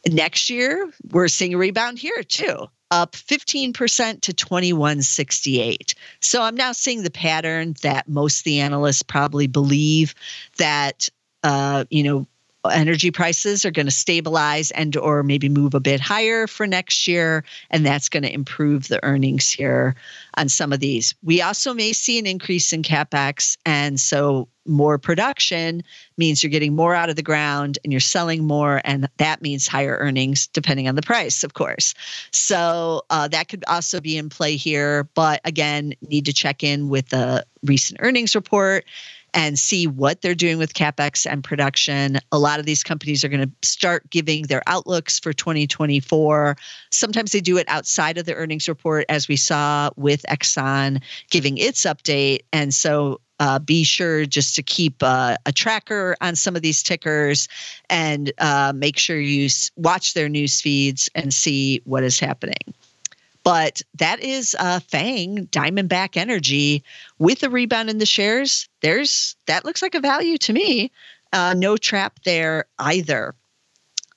next 0.09 0.48
year 0.48 0.88
we're 1.11 1.29
seeing 1.29 1.55
a 1.55 1.59
rebound 1.59 1.98
here 1.98 2.22
too 2.22 2.68
up 2.92 3.12
15% 3.12 4.20
to 4.20 4.33
2168 4.35 5.94
so 6.20 6.42
i'm 6.42 6.55
now 6.55 6.72
seeing 6.72 7.02
the 7.02 7.11
pattern 7.11 7.74
that 7.81 8.07
most 8.07 8.40
of 8.40 8.44
the 8.44 8.61
analysts 8.61 9.02
probably 9.02 9.46
believe 9.46 10.14
that 10.59 11.09
uh, 11.42 11.85
you 11.88 12.02
know 12.02 12.26
energy 12.70 13.11
prices 13.11 13.64
are 13.64 13.70
going 13.70 13.87
to 13.87 13.92
stabilize 13.92 14.70
and 14.72 14.96
or 14.96 15.22
maybe 15.22 15.48
move 15.48 15.75
a 15.75 15.81
bit 15.81 16.01
higher 16.01 16.46
for 16.46 16.66
next 16.66 17.09
year 17.09 17.44
and 17.70 17.85
that's 17.85 18.09
going 18.09 18.22
to 18.22 18.33
improve 18.33 18.88
the 18.88 19.03
earnings 19.05 19.51
here 19.51 19.94
on 20.37 20.48
some 20.48 20.72
of 20.72 20.81
these. 20.81 21.14
We 21.22 21.42
also 21.42 21.75
may 21.75 21.92
see 21.92 22.18
an 22.18 22.27
increase 22.27 22.72
in 22.72 22.83
capex 22.83 23.57
and 23.66 23.98
so 23.98 24.48
more 24.64 24.96
production 24.96 25.83
means 26.16 26.40
you're 26.40 26.51
getting 26.51 26.77
more 26.77 26.94
out 26.94 27.11
of 27.11 27.16
the 27.16 27.22
ground 27.22 27.81
and 27.83 27.92
you're 27.92 27.98
selling 27.98 28.44
more 28.44 28.81
and 28.85 29.09
that 29.16 29.42
means 29.42 29.66
higher 29.66 29.96
earnings 29.98 30.46
depending 30.46 30.87
on 30.88 30.94
the 30.94 31.03
price 31.03 31.42
of 31.42 31.55
course. 31.55 31.94
So 32.31 33.03
uh, 33.11 33.27
that 33.29 33.48
could 33.48 33.64
also 33.66 34.01
be 34.01 34.16
in 34.16 34.29
play 34.29 34.55
here 34.57 35.09
but 35.14 35.40
again 35.44 35.94
need 36.03 36.27
to 36.27 36.33
check 36.33 36.62
in 36.62 36.88
with 36.88 37.09
the 37.09 37.44
recent 37.64 37.98
earnings 38.03 38.37
report 38.37 38.85
and 39.35 39.59
see 39.59 39.87
what 39.87 40.21
they're 40.21 40.35
doing 40.35 40.59
with 40.59 40.75
capex 40.75 41.31
and 41.31 41.42
production. 41.42 42.18
A 42.33 42.38
lot 42.38 42.61
of 42.61 42.66
these 42.66 42.83
companies 42.83 43.25
are 43.25 43.29
going 43.29 43.49
to 43.49 43.68
start 43.68 44.09
giving 44.11 44.45
their 44.45 44.62
outlooks 44.66 45.18
for 45.18 45.33
2024. 45.33 46.57
Sometimes 46.90 47.33
they 47.33 47.40
do 47.40 47.57
it 47.57 47.68
outside 47.68 48.18
of 48.18 48.27
the 48.27 48.35
earnings 48.35 48.68
report, 48.68 49.05
as 49.09 49.29
we 49.29 49.37
saw 49.37 49.90
with 49.97 50.23
Exxon 50.29 51.03
giving 51.31 51.59
its 51.59 51.83
update. 51.83 52.40
And 52.53 52.75
so 52.75 53.21
uh, 53.40 53.59
be 53.59 53.83
sure 53.83 54.25
just 54.25 54.55
to 54.55 54.62
keep 54.62 55.03
uh, 55.03 55.37
a 55.47 55.53
tracker 55.53 56.16
on 56.21 56.37
some 56.37 56.55
of 56.55 56.62
these 56.62 56.83
tickers 56.83 57.49
and 57.90 58.33
uh, 58.38 58.73
make 58.75 58.99
sure 58.99 59.18
you 59.18 59.49
watch 59.77 60.14
their 60.14 60.29
news 60.29 60.61
feeds 60.61 61.11
and 61.14 61.35
see 61.35 61.81
what 61.85 62.05
is 62.05 62.21
happening. 62.21 62.75
But 63.44 63.83
that 63.94 64.20
is 64.20 64.57
uh, 64.59 64.81
Fang 64.81 65.46
Diamondback 65.46 66.16
Energy 66.16 66.85
with 67.18 67.42
a 67.42 67.50
rebound 67.50 67.90
in 67.90 67.98
the 67.98 68.07
shares. 68.07 68.68
There's 68.81 69.37
that 69.46 69.64
looks 69.64 69.83
like 69.83 69.94
a 69.94 70.00
value 70.00 70.38
to 70.38 70.52
me. 70.52 70.92
Uh, 71.33 71.55
no 71.57 71.76
trap 71.76 72.20
there 72.24 72.66
either. 72.78 73.35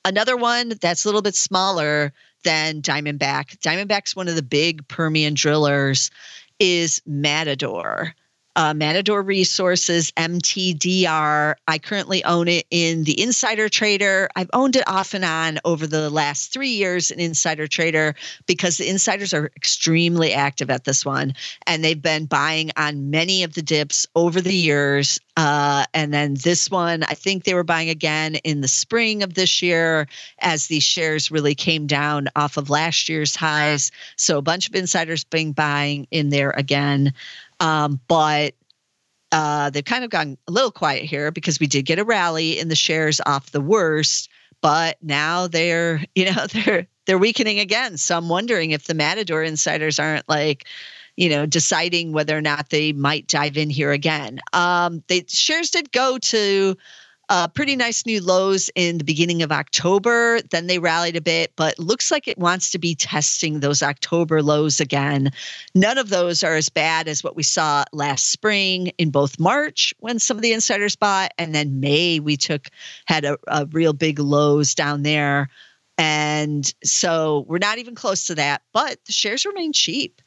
Another 0.04 0.38
one 0.38 0.74
that's 0.80 1.06
a 1.06 1.08
little 1.08 1.24
bit 1.24 1.36
smaller 1.36 2.14
than 2.44 2.82
Diamondback. 2.82 3.58
Diamondback's 3.60 4.16
one 4.16 4.28
of 4.28 4.36
the 4.36 4.44
big 4.44 4.88
Permian 4.88 5.34
drillers. 5.34 6.12
Is 6.58 7.02
Matador. 7.06 8.16
Uh, 8.56 8.74
Matador 8.74 9.22
Resources, 9.22 10.12
MTDR. 10.12 11.56
I 11.68 11.78
currently 11.78 12.24
own 12.24 12.48
it 12.48 12.66
in 12.72 13.04
the 13.04 13.22
Insider 13.22 13.70
Trader. 13.70 14.30
I've 14.36 14.50
owned 14.54 14.76
it 14.76 14.88
off 14.88 15.14
and 15.14 15.26
on 15.26 15.60
over 15.66 15.86
the 15.86 16.10
last 16.10 16.54
three 16.54 16.70
years 16.70 17.12
in 17.12 17.20
Insider 17.20 17.68
Trader 17.68 18.16
because 18.46 18.78
the 18.78 18.90
insiders 18.90 19.34
are 19.34 19.52
extremely 19.56 20.34
active 20.34 20.70
at 20.70 20.86
this 20.86 21.06
one. 21.06 21.34
And 21.68 21.84
they've 21.84 22.02
been 22.02 22.26
buying 22.26 22.72
on 22.78 23.10
many 23.10 23.44
of 23.44 23.54
the 23.54 23.62
dips 23.62 24.08
over 24.16 24.40
the 24.40 24.56
years. 24.56 25.20
Uh, 25.38 25.86
and 25.94 26.14
then 26.14 26.36
this 26.36 26.72
one, 26.72 27.04
I 27.04 27.14
think 27.14 27.44
they 27.44 27.54
were 27.54 27.64
buying 27.64 27.90
again 27.90 28.36
in 28.36 28.62
the 28.62 28.70
spring 28.70 29.22
of 29.22 29.34
this 29.34 29.62
year 29.62 30.08
as 30.40 30.68
these 30.68 30.84
shares 30.84 31.30
really 31.30 31.56
came 31.56 31.88
down 31.88 32.30
off 32.38 32.56
of 32.56 32.70
last 32.70 33.10
year's 33.10 33.36
highs. 33.36 33.92
So 34.16 34.38
a 34.38 34.42
bunch 34.42 34.70
of 34.70 34.76
insiders 34.76 35.26
being 35.26 35.52
buying 35.52 36.08
in 36.12 36.30
there 36.30 36.52
again. 36.52 37.14
Um, 37.60 38.00
but 38.08 38.56
uh, 39.32 39.70
they've 39.70 39.84
kind 39.86 40.04
of 40.04 40.10
gone 40.10 40.38
a 40.48 40.52
little 40.52 40.72
quiet 40.72 41.04
here 41.04 41.32
because 41.32 41.60
we 41.60 41.68
did 41.68 41.84
get 41.86 42.00
a 42.00 42.04
rally 42.04 42.60
in 42.60 42.70
the 42.70 42.76
shares 42.76 43.20
off 43.26 43.52
the 43.52 43.62
worst, 43.62 44.30
but 44.62 44.98
now 45.02 45.48
they're, 45.48 46.04
you 46.16 46.32
know, 46.32 46.46
they're 46.48 46.88
they're 47.06 47.18
weakening 47.18 47.60
again. 47.60 47.98
So 47.98 48.18
I'm 48.18 48.30
wondering 48.30 48.72
if 48.72 48.86
the 48.86 48.94
Matador 48.94 49.44
insiders 49.44 50.00
aren't 50.00 50.28
like, 50.28 50.66
you 51.18 51.30
know, 51.30 51.46
deciding 51.46 52.14
whether 52.14 52.36
or 52.36 52.42
not 52.42 52.70
they 52.70 52.94
might 52.94 53.28
dive 53.28 53.58
in 53.58 53.70
here 53.70 53.92
again. 53.92 54.40
Um, 54.54 55.04
they 55.08 55.24
shares 55.28 55.70
did 55.70 55.92
go 55.92 56.18
to 56.18 56.76
uh, 57.30 57.48
pretty 57.48 57.76
nice 57.76 58.06
new 58.06 58.22
lows 58.22 58.70
in 58.76 58.98
the 58.98 59.04
beginning 59.04 59.42
of 59.42 59.52
October. 59.52 60.42
Then 60.52 60.68
they 60.68 60.80
rallied 60.80 61.16
a 61.16 61.22
bit, 61.22 61.52
but 61.56 61.78
looks 61.80 62.12
like 62.12 62.28
it 62.28 62.38
wants 62.38 62.72
to 62.72 62.80
be 62.80 62.96
testing 62.96 63.60
those 63.60 63.82
October 63.82 64.42
lows 64.42 64.80
again. 64.80 65.32
None 65.74 65.98
of 65.98 66.10
those 66.10 66.44
are 66.44 66.56
as 66.56 66.70
bad 66.70 67.08
as 67.08 67.24
what 67.24 67.36
we 67.36 67.44
saw 67.44 67.84
last 67.92 68.32
spring 68.32 68.88
in 68.98 69.10
both 69.10 69.40
March 69.40 69.94
when 70.00 70.20
some 70.20 70.38
of 70.38 70.44
the 70.44 70.54
insiders 70.54 70.96
bought, 70.96 71.32
and 71.38 71.56
then 71.56 71.80
May 71.80 72.20
we 72.20 72.38
took 72.38 72.68
had 73.06 73.26
a, 73.26 73.38
a 73.48 73.66
real 73.68 73.94
big 73.94 74.20
lows 74.20 74.76
down 74.76 75.04
there. 75.04 75.50
And 75.98 76.72
so 76.84 77.46
we're 77.48 77.58
not 77.58 77.78
even 77.78 77.96
close 77.96 78.28
to 78.28 78.36
that, 78.36 78.62
but 78.74 78.98
the 79.06 79.14
shares 79.14 79.46
remain 79.46 79.72
cheap. 79.74 80.22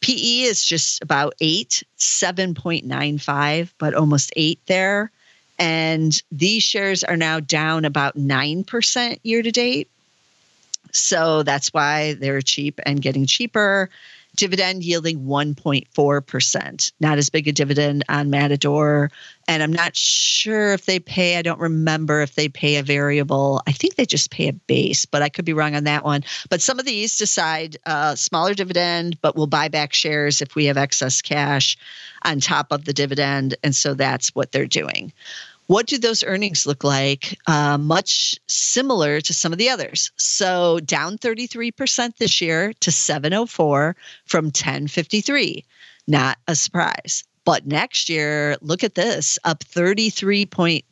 PE 0.00 0.40
is 0.40 0.64
just 0.64 1.02
about 1.02 1.34
eight, 1.40 1.82
7.95, 1.98 3.72
but 3.78 3.94
almost 3.94 4.32
eight 4.34 4.60
there. 4.66 5.12
And 5.60 6.20
these 6.32 6.62
shares 6.62 7.04
are 7.04 7.18
now 7.18 7.38
down 7.38 7.84
about 7.84 8.16
9% 8.16 9.20
year 9.22 9.42
to 9.42 9.50
date. 9.52 9.90
So 10.90 11.42
that's 11.42 11.68
why 11.68 12.14
they're 12.14 12.40
cheap 12.40 12.80
and 12.86 13.02
getting 13.02 13.26
cheaper. 13.26 13.90
Dividend 14.36 14.84
yielding 14.84 15.26
1.4%. 15.26 16.92
Not 17.00 17.18
as 17.18 17.28
big 17.28 17.48
a 17.48 17.52
dividend 17.52 18.04
on 18.08 18.30
Matador. 18.30 19.10
And 19.48 19.62
I'm 19.62 19.72
not 19.72 19.94
sure 19.94 20.72
if 20.72 20.86
they 20.86 20.98
pay, 20.98 21.36
I 21.36 21.42
don't 21.42 21.60
remember 21.60 22.22
if 22.22 22.36
they 22.36 22.48
pay 22.48 22.76
a 22.76 22.82
variable. 22.82 23.60
I 23.66 23.72
think 23.72 23.96
they 23.96 24.06
just 24.06 24.30
pay 24.30 24.48
a 24.48 24.52
base, 24.52 25.04
but 25.04 25.20
I 25.20 25.28
could 25.28 25.44
be 25.44 25.52
wrong 25.52 25.74
on 25.74 25.84
that 25.84 26.04
one. 26.04 26.22
But 26.48 26.62
some 26.62 26.78
of 26.78 26.86
these 26.86 27.18
decide 27.18 27.76
uh, 27.84 28.14
smaller 28.14 28.54
dividend, 28.54 29.20
but 29.20 29.36
we'll 29.36 29.48
buy 29.48 29.68
back 29.68 29.92
shares 29.92 30.40
if 30.40 30.54
we 30.54 30.64
have 30.66 30.76
excess 30.76 31.20
cash 31.20 31.76
on 32.22 32.38
top 32.40 32.70
of 32.70 32.84
the 32.84 32.92
dividend. 32.92 33.56
And 33.64 33.74
so 33.74 33.94
that's 33.94 34.34
what 34.34 34.52
they're 34.52 34.66
doing. 34.66 35.12
What 35.70 35.86
do 35.86 35.98
those 35.98 36.24
earnings 36.24 36.66
look 36.66 36.82
like? 36.82 37.38
Uh, 37.46 37.78
much 37.78 38.34
similar 38.48 39.20
to 39.20 39.32
some 39.32 39.52
of 39.52 39.58
the 39.60 39.68
others. 39.68 40.10
So 40.16 40.80
down 40.80 41.16
33% 41.16 42.16
this 42.16 42.40
year 42.40 42.72
to 42.80 42.90
704 42.90 43.94
from 44.24 44.46
1053. 44.46 45.64
Not 46.08 46.38
a 46.48 46.56
surprise. 46.56 47.22
But 47.44 47.68
next 47.68 48.08
year, 48.08 48.56
look 48.60 48.82
at 48.82 48.96
this 48.96 49.38
up 49.44 49.62
33.3%. 49.62 50.82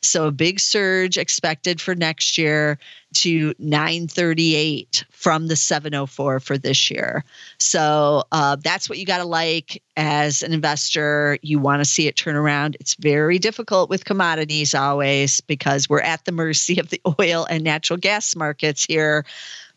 So 0.00 0.26
a 0.26 0.32
big 0.32 0.60
surge 0.60 1.18
expected 1.18 1.80
for 1.80 1.94
next 1.94 2.38
year 2.38 2.78
to 3.14 3.54
938 3.58 5.04
from 5.10 5.48
the 5.48 5.56
704 5.56 6.40
for 6.40 6.56
this 6.56 6.90
year. 6.90 7.24
So 7.58 8.24
uh, 8.32 8.56
that's 8.56 8.88
what 8.88 8.98
you 8.98 9.04
got 9.04 9.18
to 9.18 9.24
like 9.24 9.82
as 9.96 10.42
an 10.42 10.52
investor. 10.52 11.38
You 11.42 11.58
want 11.58 11.80
to 11.80 11.84
see 11.84 12.06
it 12.06 12.16
turn 12.16 12.36
around. 12.36 12.76
It's 12.80 12.94
very 12.94 13.38
difficult 13.38 13.90
with 13.90 14.04
commodities 14.04 14.74
always 14.74 15.40
because 15.40 15.88
we're 15.88 16.00
at 16.00 16.24
the 16.24 16.32
mercy 16.32 16.78
of 16.78 16.90
the 16.90 17.00
oil 17.20 17.46
and 17.50 17.64
natural 17.64 17.98
gas 17.98 18.34
markets 18.36 18.84
here. 18.84 19.26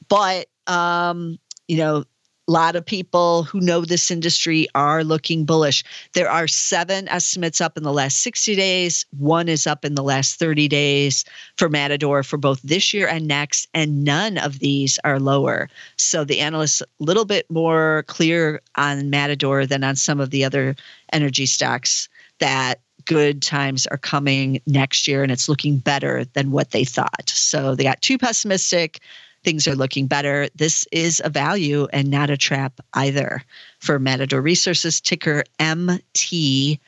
But 0.07 0.47
um, 0.67 1.39
you 1.67 1.77
know, 1.77 2.05
a 2.47 2.51
lot 2.51 2.75
of 2.75 2.85
people 2.85 3.43
who 3.43 3.59
know 3.59 3.81
this 3.81 4.11
industry 4.11 4.67
are 4.75 5.03
looking 5.03 5.45
bullish. 5.45 5.83
There 6.13 6.29
are 6.29 6.47
seven 6.47 7.07
estimates 7.09 7.59
up 7.59 7.77
in 7.77 7.83
the 7.83 7.93
last 7.93 8.19
60 8.19 8.55
days. 8.55 9.05
One 9.17 9.49
is 9.49 9.65
up 9.65 9.83
in 9.83 9.95
the 9.95 10.03
last 10.03 10.37
30 10.37 10.67
days 10.67 11.25
for 11.57 11.69
Matador 11.69 12.21
for 12.21 12.37
both 12.37 12.61
this 12.61 12.93
year 12.93 13.07
and 13.07 13.27
next, 13.27 13.67
and 13.73 14.03
none 14.03 14.37
of 14.37 14.59
these 14.59 14.99
are 15.03 15.19
lower. 15.19 15.69
So 15.97 16.23
the 16.23 16.39
analysts 16.39 16.81
a 16.81 16.85
little 16.99 17.25
bit 17.25 17.49
more 17.49 18.03
clear 18.07 18.61
on 18.75 19.09
Matador 19.09 19.65
than 19.65 19.83
on 19.83 19.95
some 19.95 20.19
of 20.19 20.29
the 20.29 20.45
other 20.45 20.75
energy 21.11 21.47
stocks 21.47 22.09
that 22.39 22.79
good 23.05 23.41
times 23.41 23.87
are 23.87 23.97
coming 23.97 24.59
next 24.65 25.07
year 25.07 25.21
and 25.21 25.31
it's 25.31 25.47
looking 25.47 25.77
better 25.77 26.25
than 26.33 26.51
what 26.51 26.71
they 26.71 26.83
thought. 26.83 27.29
So 27.29 27.75
they 27.75 27.83
got 27.83 28.01
too 28.01 28.17
pessimistic 28.17 28.99
things 29.45 29.67
are 29.67 29.75
looking 29.75 30.07
better. 30.07 30.49
This 30.55 30.87
is 30.91 31.21
a 31.23 31.29
value 31.29 31.87
and 31.93 32.09
not 32.09 32.31
a 32.31 32.37
trap 32.37 32.81
either 32.95 33.43
for 33.79 33.99
Matador 33.99 34.41
Resources, 34.41 34.99
ticker 34.99 35.43
MTDR. 35.59 36.79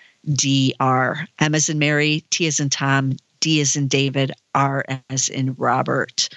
M 1.39 1.55
as 1.55 1.69
in 1.69 1.79
Mary, 1.79 2.23
T 2.31 2.47
as 2.47 2.59
in 2.59 2.69
Tom, 2.69 3.13
D 3.39 3.61
as 3.61 3.75
in 3.75 3.87
David, 3.87 4.31
R 4.55 4.83
as 5.09 5.29
in 5.29 5.53
Robert. 5.53 6.27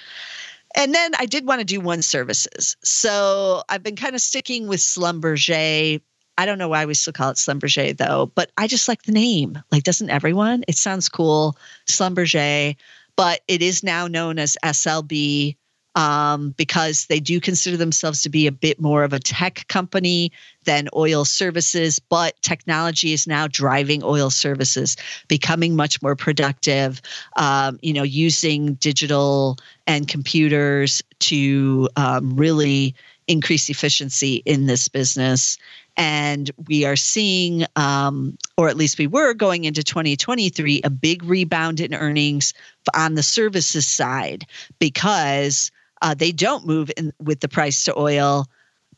And 0.75 0.93
then 0.93 1.11
I 1.17 1.25
did 1.25 1.45
want 1.45 1.59
to 1.59 1.65
do 1.65 1.81
one 1.81 2.03
services. 2.03 2.77
So 2.83 3.63
I've 3.67 3.83
been 3.83 3.95
kind 3.95 4.15
of 4.15 4.21
sticking 4.21 4.67
with 4.67 4.79
Schlumberger. 4.79 5.99
I 6.37 6.45
don't 6.45 6.59
know 6.59 6.69
why 6.69 6.85
we 6.85 6.93
still 6.93 7.13
call 7.13 7.31
it 7.31 7.37
Schlumberger 7.37 7.97
though, 7.97 8.31
but 8.35 8.51
I 8.57 8.67
just 8.67 8.87
like 8.87 9.01
the 9.03 9.11
name. 9.11 9.57
Like, 9.71 9.83
doesn't 9.83 10.11
everyone? 10.11 10.63
It 10.67 10.77
sounds 10.77 11.09
cool, 11.09 11.57
Schlumberger, 11.87 12.75
but 13.15 13.41
it 13.47 13.61
is 13.61 13.83
now 13.83 14.07
known 14.07 14.39
as 14.39 14.55
SLB 14.63 15.57
um, 15.95 16.51
because 16.51 17.07
they 17.07 17.19
do 17.19 17.39
consider 17.39 17.77
themselves 17.77 18.21
to 18.23 18.29
be 18.29 18.47
a 18.47 18.51
bit 18.51 18.79
more 18.79 19.03
of 19.03 19.13
a 19.13 19.19
tech 19.19 19.67
company 19.67 20.31
than 20.63 20.87
oil 20.95 21.25
services. 21.25 21.99
But 21.99 22.41
technology 22.41 23.13
is 23.13 23.27
now 23.27 23.47
driving 23.47 24.03
oil 24.03 24.29
services, 24.29 24.95
becoming 25.27 25.75
much 25.75 26.01
more 26.01 26.15
productive. 26.15 27.01
Um, 27.35 27.79
you 27.81 27.93
know, 27.93 28.03
using 28.03 28.75
digital 28.75 29.57
and 29.87 30.07
computers 30.07 31.01
to 31.19 31.89
um, 31.95 32.35
really 32.35 32.95
increase 33.27 33.69
efficiency 33.69 34.41
in 34.45 34.65
this 34.65 34.87
business. 34.87 35.57
And 35.97 36.49
we 36.67 36.85
are 36.85 36.95
seeing, 36.95 37.65
um, 37.75 38.37
or 38.57 38.69
at 38.69 38.77
least 38.77 38.97
we 38.97 39.07
were 39.07 39.33
going 39.33 39.65
into 39.65 39.83
2023, 39.83 40.81
a 40.83 40.89
big 40.89 41.23
rebound 41.23 41.79
in 41.79 41.93
earnings 41.93 42.53
on 42.95 43.15
the 43.15 43.23
services 43.23 43.85
side 43.85 44.45
because 44.79 45.71
uh, 46.01 46.13
they 46.13 46.31
don't 46.31 46.65
move 46.65 46.91
in, 46.97 47.13
with 47.19 47.39
the 47.39 47.47
price 47.47 47.85
to 47.85 47.97
oil, 47.97 48.47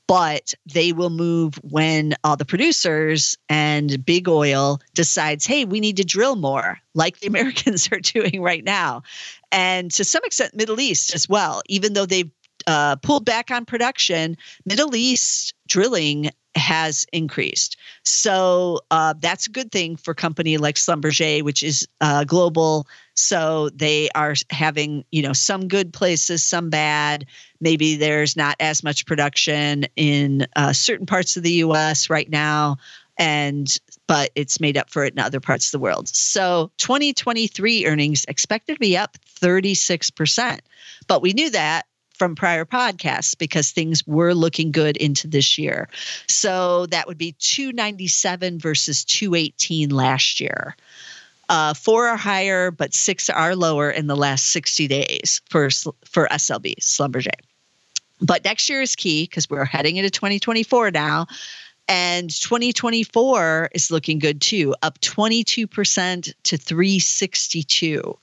but 0.07 0.53
they 0.71 0.91
will 0.91 1.09
move 1.09 1.55
when 1.63 2.15
all 2.23 2.35
the 2.35 2.45
producers 2.45 3.37
and 3.49 4.05
big 4.05 4.27
oil 4.27 4.79
decides, 4.93 5.45
hey, 5.45 5.65
we 5.65 5.79
need 5.79 5.97
to 5.97 6.03
drill 6.03 6.35
more, 6.35 6.79
like 6.93 7.19
the 7.19 7.27
Americans 7.33 7.89
are 7.91 7.99
doing 7.99 8.41
right 8.41 8.63
now. 8.63 9.03
And 9.51 9.91
to 9.91 10.03
some 10.03 10.23
extent, 10.25 10.55
Middle 10.55 10.79
East 10.79 11.13
as 11.13 11.29
well, 11.29 11.61
even 11.67 11.93
though 11.93 12.05
they've 12.05 12.31
uh, 12.67 12.95
pulled 12.97 13.25
back 13.25 13.51
on 13.51 13.65
production, 13.65 14.37
Middle 14.65 14.95
East 14.95 15.53
drilling 15.67 16.29
has 16.55 17.05
increased. 17.11 17.77
So 18.03 18.79
uh, 18.91 19.13
that's 19.19 19.47
a 19.47 19.49
good 19.49 19.71
thing 19.71 19.95
for 19.95 20.11
a 20.11 20.15
company 20.15 20.57
like 20.57 20.75
Schlumberger, 20.75 21.41
which 21.41 21.63
is 21.63 21.87
uh, 22.01 22.23
global. 22.23 22.87
So 23.15 23.69
they 23.69 24.09
are 24.15 24.35
having, 24.49 25.03
you 25.11 25.21
know, 25.21 25.33
some 25.33 25.67
good 25.67 25.93
places, 25.93 26.43
some 26.43 26.69
bad. 26.69 27.25
Maybe 27.59 27.95
there's 27.95 28.35
not 28.35 28.55
as 28.59 28.83
much 28.83 29.05
production 29.05 29.85
in 29.95 30.47
uh, 30.55 30.73
certain 30.73 31.05
parts 31.05 31.37
of 31.37 31.43
the 31.43 31.51
U.S. 31.51 32.09
right 32.09 32.29
now, 32.29 32.77
and 33.17 33.77
but 34.07 34.31
it's 34.35 34.59
made 34.59 34.77
up 34.77 34.89
for 34.89 35.05
it 35.05 35.13
in 35.13 35.19
other 35.19 35.39
parts 35.39 35.67
of 35.67 35.71
the 35.71 35.83
world. 35.83 36.07
So 36.07 36.71
2023 36.77 37.85
earnings 37.85 38.25
expected 38.27 38.73
to 38.73 38.79
be 38.79 38.97
up 38.97 39.17
36%. 39.39 40.59
But 41.07 41.21
we 41.21 41.33
knew 41.33 41.49
that 41.51 41.85
from 42.23 42.35
prior 42.35 42.63
podcasts 42.63 43.37
because 43.37 43.71
things 43.71 44.07
were 44.07 44.33
looking 44.33 44.71
good 44.71 44.95
into 44.95 45.27
this 45.27 45.57
year. 45.57 45.89
So 46.29 46.85
that 46.85 47.05
would 47.05 47.17
be 47.17 47.33
297 47.39 48.59
versus 48.59 49.03
218 49.03 49.89
last 49.89 50.39
year. 50.39 50.77
Uh, 51.49 51.73
four 51.73 52.07
are 52.07 52.15
higher, 52.15 52.71
but 52.71 52.93
six 52.93 53.29
are 53.29 53.57
lower 53.57 53.91
in 53.91 54.07
the 54.07 54.15
last 54.15 54.51
60 54.51 54.87
days 54.87 55.41
for 55.49 55.69
for 56.05 56.29
SLB 56.31 56.75
Schlumberger. 56.79 57.37
But 58.21 58.45
next 58.45 58.69
year 58.69 58.81
is 58.81 58.95
key 58.95 59.23
because 59.23 59.49
we're 59.49 59.65
heading 59.65 59.97
into 59.97 60.09
2024 60.09 60.91
now. 60.91 61.27
And 61.89 62.29
2024 62.29 63.71
is 63.75 63.91
looking 63.91 64.19
good 64.19 64.39
too, 64.39 64.73
up 64.81 65.01
22% 65.01 66.33
to 66.43 66.57
362. 66.57 68.17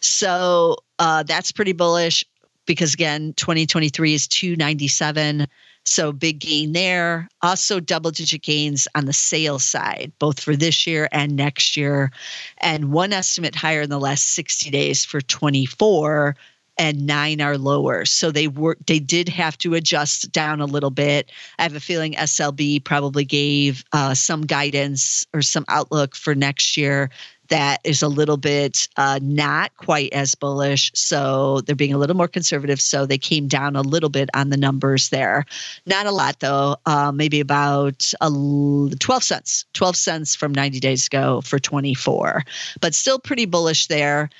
So 0.00 0.76
uh, 0.98 1.22
that's 1.22 1.52
pretty 1.52 1.72
bullish 1.72 2.22
because 2.70 2.94
again, 2.94 3.32
2023 3.32 4.14
is 4.14 4.28
297. 4.28 5.48
So 5.84 6.12
big 6.12 6.38
gain 6.38 6.72
there. 6.72 7.28
Also 7.42 7.80
double 7.80 8.12
digit 8.12 8.42
gains 8.42 8.86
on 8.94 9.06
the 9.06 9.12
sales 9.12 9.64
side, 9.64 10.12
both 10.20 10.38
for 10.38 10.54
this 10.54 10.86
year 10.86 11.08
and 11.10 11.34
next 11.34 11.76
year. 11.76 12.12
And 12.58 12.92
one 12.92 13.12
estimate 13.12 13.56
higher 13.56 13.80
in 13.80 13.90
the 13.90 13.98
last 13.98 14.34
60 14.34 14.70
days 14.70 15.04
for 15.04 15.20
24 15.20 16.36
and 16.78 17.06
nine 17.08 17.40
are 17.40 17.58
lower. 17.58 18.04
So 18.04 18.30
they 18.30 18.46
were 18.46 18.76
they 18.86 19.00
did 19.00 19.28
have 19.28 19.58
to 19.58 19.74
adjust 19.74 20.30
down 20.30 20.60
a 20.60 20.64
little 20.64 20.90
bit. 20.90 21.32
I 21.58 21.64
have 21.64 21.74
a 21.74 21.80
feeling 21.80 22.12
SLB 22.14 22.84
probably 22.84 23.24
gave 23.24 23.84
uh, 23.92 24.14
some 24.14 24.42
guidance 24.42 25.26
or 25.34 25.42
some 25.42 25.64
outlook 25.66 26.14
for 26.14 26.36
next 26.36 26.76
year 26.76 27.10
that 27.50 27.80
is 27.84 28.02
a 28.02 28.08
little 28.08 28.36
bit 28.36 28.88
uh, 28.96 29.18
not 29.22 29.76
quite 29.76 30.12
as 30.12 30.34
bullish. 30.34 30.90
So 30.94 31.60
they're 31.60 31.76
being 31.76 31.92
a 31.92 31.98
little 31.98 32.16
more 32.16 32.28
conservative. 32.28 32.80
So 32.80 33.06
they 33.06 33.18
came 33.18 33.48
down 33.48 33.76
a 33.76 33.82
little 33.82 34.08
bit 34.08 34.30
on 34.34 34.50
the 34.50 34.56
numbers 34.56 35.10
there. 35.10 35.44
Not 35.84 36.06
a 36.06 36.12
lot, 36.12 36.40
though, 36.40 36.76
uh, 36.86 37.12
maybe 37.12 37.40
about 37.40 38.12
uh, 38.20 38.30
12 38.30 39.22
cents, 39.22 39.66
12 39.74 39.96
cents 39.96 40.34
from 40.34 40.52
90 40.52 40.80
days 40.80 41.06
ago 41.06 41.40
for 41.42 41.58
24, 41.58 42.44
but 42.80 42.94
still 42.94 43.18
pretty 43.18 43.46
bullish 43.46 43.88
there. 43.88 44.30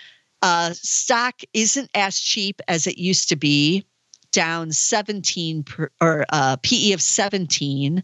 Uh, 0.43 0.71
stock 0.73 1.43
isn't 1.53 1.91
as 1.95 2.19
cheap 2.19 2.63
as 2.69 2.87
it 2.87 2.97
used 2.97 3.29
to 3.29 3.37
be, 3.37 3.85
down 4.33 4.71
17 4.71 5.65
per, 5.65 5.91
or 6.01 6.25
uh, 6.31 6.57
PE 6.63 6.93
of 6.93 7.03
17. 7.03 8.03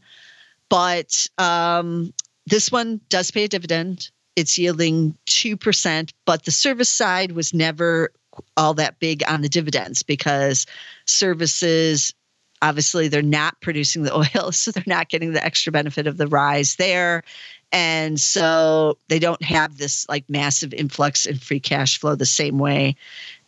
But 0.69 1.29
um, 1.39 2.13
this 2.47 2.73
one 2.73 3.01
does 3.09 3.31
pay 3.31 3.45
a 3.45 3.49
dividend. 3.49 4.11
It's 4.37 4.59
yielding 4.59 5.17
2%, 5.27 6.13
but 6.25 6.45
the 6.45 6.51
service 6.51 6.91
side 6.91 7.33
was 7.33 7.55
never 7.55 8.13
all 8.57 8.75
that 8.75 8.99
big 8.99 9.23
on 9.27 9.41
the 9.41 9.49
dividends 9.49 10.03
because 10.03 10.67
services 11.07 12.13
obviously 12.63 13.09
they're 13.09 13.23
not 13.23 13.59
producing 13.61 14.03
the 14.03 14.15
oil 14.39 14.53
so 14.53 14.71
they're 14.71 14.83
not 14.87 15.09
getting 15.09 15.33
the 15.33 15.45
extra 15.45 15.73
benefit 15.73 16.07
of 16.07 16.19
the 16.19 16.27
rise 16.27 16.77
there 16.77 17.23
and 17.73 18.19
so 18.21 18.99
they 19.09 19.19
don't 19.19 19.43
have 19.43 19.77
this 19.77 20.09
like 20.09 20.25
massive 20.29 20.73
influx 20.73 21.27
in 21.27 21.39
free 21.39 21.61
cash 21.61 21.99
flow 21.99 22.15
the 22.15 22.27
same 22.27 22.59
way. 22.59 22.97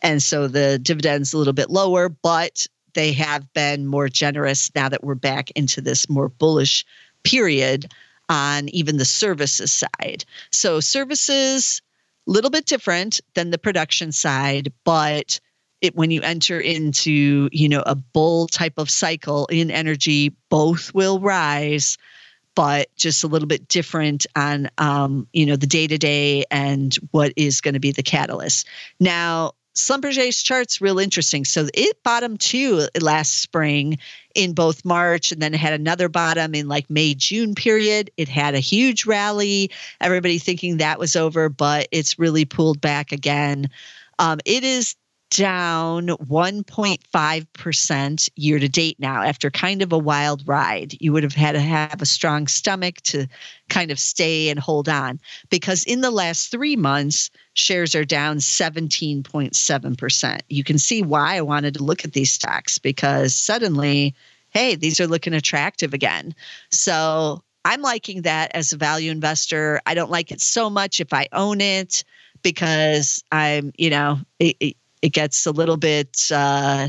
And 0.03 0.23
so 0.23 0.49
the 0.49 0.79
dividends 0.79 1.33
a 1.33 1.39
little 1.39 1.53
bit 1.53 1.71
lower, 1.71 2.09
but 2.09 2.67
they 2.95 3.13
have 3.13 3.53
been 3.53 3.87
more 3.87 4.09
generous 4.09 4.71
now 4.75 4.89
that 4.89 5.05
we're 5.05 5.15
back 5.15 5.51
into 5.53 5.81
this 5.81 6.09
more 6.09 6.29
bullish 6.29 6.85
period 7.23 7.93
on 8.29 8.69
even 8.71 8.97
the 8.97 9.05
services 9.05 9.73
side. 9.73 10.25
So 10.51 10.81
services 10.81 11.83
a 12.27 12.31
little 12.31 12.51
bit 12.51 12.67
different 12.67 13.21
than 13.35 13.51
the 13.51 13.59
production 13.59 14.13
side, 14.13 14.73
but 14.85 15.41
it, 15.81 15.95
when 15.95 16.11
you 16.11 16.21
enter 16.23 16.59
into 16.59 17.49
you 17.53 17.69
know 17.69 17.83
a 17.87 17.95
bull 17.95 18.49
type 18.49 18.75
of 18.77 18.91
cycle 18.91 19.47
in 19.47 19.71
energy, 19.71 20.35
both 20.51 20.93
will 20.95 21.21
rise 21.21 21.97
but 22.59 22.89
just 22.97 23.23
a 23.23 23.29
little 23.29 23.47
bit 23.47 23.69
different 23.69 24.27
on 24.35 24.69
um, 24.79 25.29
you 25.33 25.47
know 25.47 25.55
the 25.55 25.65
day 25.65 25.87
to 25.87 25.97
day 25.97 26.45
and 26.51 26.97
what 27.13 27.33
is 27.37 27.61
going 27.61 27.75
to 27.75 27.79
be 27.79 27.93
the 27.93 28.03
catalyst. 28.03 28.67
Now, 28.99 29.53
Schlumberger's 29.79 30.43
chart's 30.43 30.81
real 30.81 30.99
interesting. 30.99 31.45
So 31.45 31.69
it 31.73 32.03
bottomed 32.03 32.41
too 32.41 32.89
last 33.01 33.41
spring 33.41 33.99
in 34.35 34.53
both 34.53 34.85
March 34.85 35.33
and 35.33 35.41
then 35.41 35.55
it 35.55 35.61
had 35.61 35.73
another 35.73 36.09
bottom 36.09 36.55
in 36.55 36.69
like 36.69 36.91
May 36.91 37.15
June 37.15 37.55
period. 37.55 38.11
It 38.17 38.29
had 38.29 38.55
a 38.55 38.61
huge 38.61 39.07
rally. 39.07 39.71
Everybody 40.01 40.39
thinking 40.39 40.77
that 40.79 40.99
was 40.99 41.17
over, 41.17 41.49
but 41.49 41.89
it's 41.93 42.19
really 42.19 42.45
pulled 42.45 42.81
back 42.81 43.13
again. 43.13 43.71
Um, 44.19 44.41
it 44.45 44.65
is 44.65 44.97
down 45.31 46.09
1.5% 46.09 48.31
year 48.37 48.59
to 48.59 48.69
date 48.69 48.97
now 48.99 49.23
after 49.23 49.51
kind 49.51 49.83
of 49.83 49.93
a 49.93 49.99
wild 49.99 50.49
ride. 50.49 50.95
You 51.01 51.13
would 51.13 51.23
have 51.23 51.35
had 51.35 51.53
to 51.53 51.61
have 51.61 52.01
a 52.01 52.07
strong 52.07 52.47
stomach 52.47 53.03
to 53.03 53.27
kind 53.69 53.91
of 53.91 53.99
stay 53.99 54.49
and 54.49 54.59
hold 54.59 54.89
on 54.89 55.21
because 55.51 55.85
in 55.85 56.01
the 56.01 56.11
last 56.11 56.51
three 56.51 56.77
months, 56.77 57.29
shares 57.55 57.95
are 57.95 58.05
down 58.05 58.39
17.7%. 58.39 60.41
You 60.49 60.65
can 60.65 60.79
see 60.79 61.03
why 61.03 61.37
I 61.37 61.43
wanted 61.43 61.75
to 61.75 61.85
look 61.85 62.05
at 62.05 62.15
these 62.15 62.33
stocks 62.33 62.79
because 62.79 63.35
suddenly, 63.35 64.15
hey, 64.51 64.77
these 64.77 65.01
are 65.01 65.07
looking 65.07 65.35
attractive 65.35 65.93
again. 65.93 66.35
So 66.71 67.43
I'm 67.65 67.83
liking 67.83 68.23
that 68.23 68.53
as 68.55 68.73
a 68.73 68.79
value 68.79 69.11
investor. 69.11 69.81
I 69.85 69.95
don't 69.95 70.11
like 70.11 70.31
it 70.31 70.41
so 70.41 70.71
much 70.71 71.01
if 71.01 71.13
I 71.13 71.29
own 71.33 71.61
it 71.61 72.05
because 72.43 73.23
I'm, 73.31 73.73
you 73.77 73.91
know, 73.91 74.21
it, 74.39 74.57
it, 74.61 74.77
it 75.03 75.13
gets 75.13 75.47
a 75.47 75.51
little 75.51 75.77
bit 75.77 76.31
uh, 76.33 76.89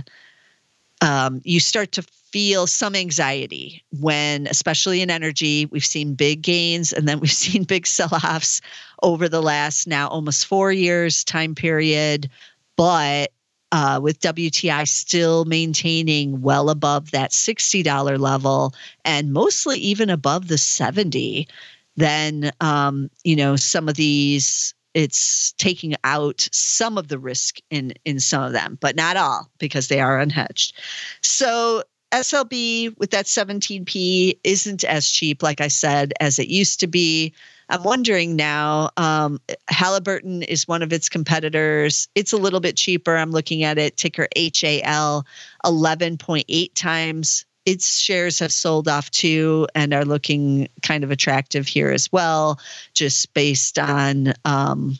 um, 1.01 1.41
you 1.43 1.59
start 1.59 1.91
to 1.93 2.03
feel 2.31 2.67
some 2.67 2.95
anxiety 2.95 3.83
when 3.99 4.45
especially 4.47 5.01
in 5.01 5.09
energy 5.09 5.65
we've 5.67 5.85
seen 5.85 6.13
big 6.13 6.41
gains 6.41 6.93
and 6.93 7.07
then 7.07 7.19
we've 7.19 7.31
seen 7.47 7.63
big 7.63 7.87
sell-offs 7.87 8.61
over 9.01 9.27
the 9.27 9.41
last 9.41 9.87
now 9.87 10.07
almost 10.07 10.45
four 10.45 10.71
years 10.71 11.23
time 11.23 11.55
period. 11.55 12.29
But 12.75 13.31
uh, 13.71 13.99
with 14.01 14.19
WTI 14.19 14.87
still 14.87 15.45
maintaining 15.45 16.41
well 16.41 16.69
above 16.69 17.11
that 17.11 17.31
$60 17.31 18.19
level 18.19 18.73
and 19.05 19.31
mostly 19.31 19.77
even 19.79 20.09
above 20.09 20.47
the 20.47 20.57
70, 20.57 21.47
then 21.95 22.51
um, 22.61 23.09
you 23.23 23.35
know 23.35 23.55
some 23.55 23.89
of 23.89 23.95
these 23.95 24.73
it's 24.93 25.53
taking 25.57 25.95
out 26.03 26.47
some 26.51 26.97
of 26.97 27.07
the 27.07 27.19
risk 27.19 27.57
in 27.69 27.93
in 28.05 28.19
some 28.19 28.43
of 28.43 28.53
them, 28.53 28.77
but 28.81 28.95
not 28.95 29.17
all 29.17 29.49
because 29.59 29.87
they 29.87 29.99
are 29.99 30.23
unhedged. 30.23 30.73
So 31.21 31.83
SLB 32.11 32.97
with 32.97 33.11
that 33.11 33.25
17p 33.25 34.39
isn't 34.43 34.83
as 34.83 35.09
cheap, 35.09 35.43
like 35.43 35.61
I 35.61 35.67
said, 35.67 36.13
as 36.19 36.39
it 36.39 36.47
used 36.47 36.79
to 36.79 36.87
be. 36.87 37.33
I'm 37.71 37.83
wondering 37.83 38.35
now. 38.35 38.89
Um, 38.97 39.39
Halliburton 39.67 40.41
is 40.41 40.67
one 40.67 40.81
of 40.81 40.91
its 40.91 41.07
competitors. 41.07 42.07
It's 42.15 42.33
a 42.33 42.37
little 42.37 42.59
bit 42.59 42.75
cheaper. 42.75 43.15
I'm 43.15 43.29
looking 43.29 43.63
at 43.63 43.77
it, 43.77 43.95
ticker 43.95 44.27
HAL, 44.35 45.27
11.8 45.63 46.73
times 46.73 47.45
its 47.69 47.99
shares 47.99 48.39
have 48.39 48.51
sold 48.51 48.87
off 48.87 49.11
too 49.11 49.67
and 49.75 49.93
are 49.93 50.03
looking 50.03 50.67
kind 50.81 51.03
of 51.03 51.11
attractive 51.11 51.67
here 51.67 51.91
as 51.91 52.11
well, 52.11 52.59
just 52.95 53.31
based 53.35 53.77
on 53.77 54.33
um, 54.43 54.97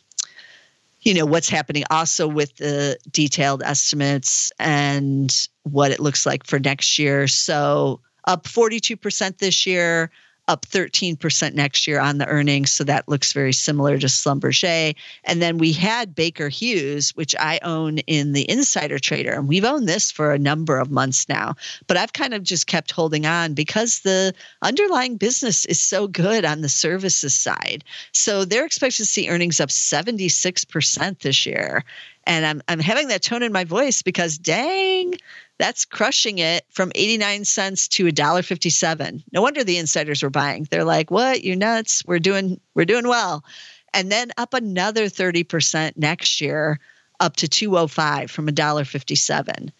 you 1.00 1.12
know 1.12 1.26
what's 1.26 1.48
happening 1.48 1.82
also 1.90 2.28
with 2.28 2.54
the 2.58 2.96
detailed 3.10 3.60
estimates 3.64 4.52
and 4.60 5.48
what 5.64 5.90
it 5.90 5.98
looks 5.98 6.24
like 6.24 6.46
for 6.46 6.60
next 6.60 6.96
year. 6.96 7.26
So 7.26 8.00
up 8.26 8.44
42% 8.44 9.38
this 9.38 9.66
year, 9.66 10.12
up 10.50 10.66
13% 10.66 11.54
next 11.54 11.86
year 11.86 12.00
on 12.00 12.18
the 12.18 12.26
earnings. 12.26 12.72
So 12.72 12.82
that 12.82 13.08
looks 13.08 13.32
very 13.32 13.52
similar 13.52 13.96
to 13.98 14.06
Schlumberger. 14.08 14.96
And 15.22 15.40
then 15.40 15.58
we 15.58 15.72
had 15.72 16.12
Baker 16.12 16.48
Hughes, 16.48 17.10
which 17.10 17.36
I 17.38 17.60
own 17.62 17.98
in 17.98 18.32
the 18.32 18.50
insider 18.50 18.98
trader. 18.98 19.30
And 19.32 19.46
we've 19.46 19.64
owned 19.64 19.88
this 19.88 20.10
for 20.10 20.32
a 20.32 20.40
number 20.40 20.78
of 20.78 20.90
months 20.90 21.28
now. 21.28 21.54
But 21.86 21.96
I've 21.96 22.14
kind 22.14 22.34
of 22.34 22.42
just 22.42 22.66
kept 22.66 22.90
holding 22.90 23.26
on 23.26 23.54
because 23.54 24.00
the 24.00 24.34
underlying 24.60 25.16
business 25.16 25.66
is 25.66 25.78
so 25.78 26.08
good 26.08 26.44
on 26.44 26.62
the 26.62 26.68
services 26.68 27.32
side. 27.32 27.84
So 28.12 28.44
they're 28.44 28.66
expected 28.66 29.04
to 29.04 29.06
see 29.06 29.28
earnings 29.28 29.60
up 29.60 29.68
76% 29.68 31.18
this 31.20 31.46
year. 31.46 31.84
And 32.26 32.44
I'm, 32.44 32.60
I'm 32.66 32.80
having 32.80 33.06
that 33.08 33.22
tone 33.22 33.44
in 33.44 33.52
my 33.52 33.64
voice 33.64 34.02
because 34.02 34.36
dang, 34.36 35.14
that's 35.60 35.84
crushing 35.84 36.38
it 36.38 36.64
from 36.70 36.90
89 36.94 37.44
cents 37.44 37.86
to 37.88 38.06
$1.57. 38.06 39.22
No 39.32 39.42
wonder 39.42 39.62
the 39.62 39.76
insiders 39.76 40.22
were 40.22 40.30
buying. 40.30 40.66
They're 40.70 40.84
like, 40.84 41.10
"What? 41.10 41.44
You 41.44 41.54
nuts? 41.54 42.02
We're 42.06 42.18
doing 42.18 42.60
we're 42.74 42.86
doing 42.86 43.06
well." 43.06 43.44
And 43.92 44.10
then 44.10 44.30
up 44.38 44.54
another 44.54 45.08
30% 45.08 45.96
next 45.96 46.40
year 46.40 46.78
up 47.18 47.36
to 47.36 47.48
205 47.48 48.30
from 48.30 48.46
$1.57. 48.46 49.70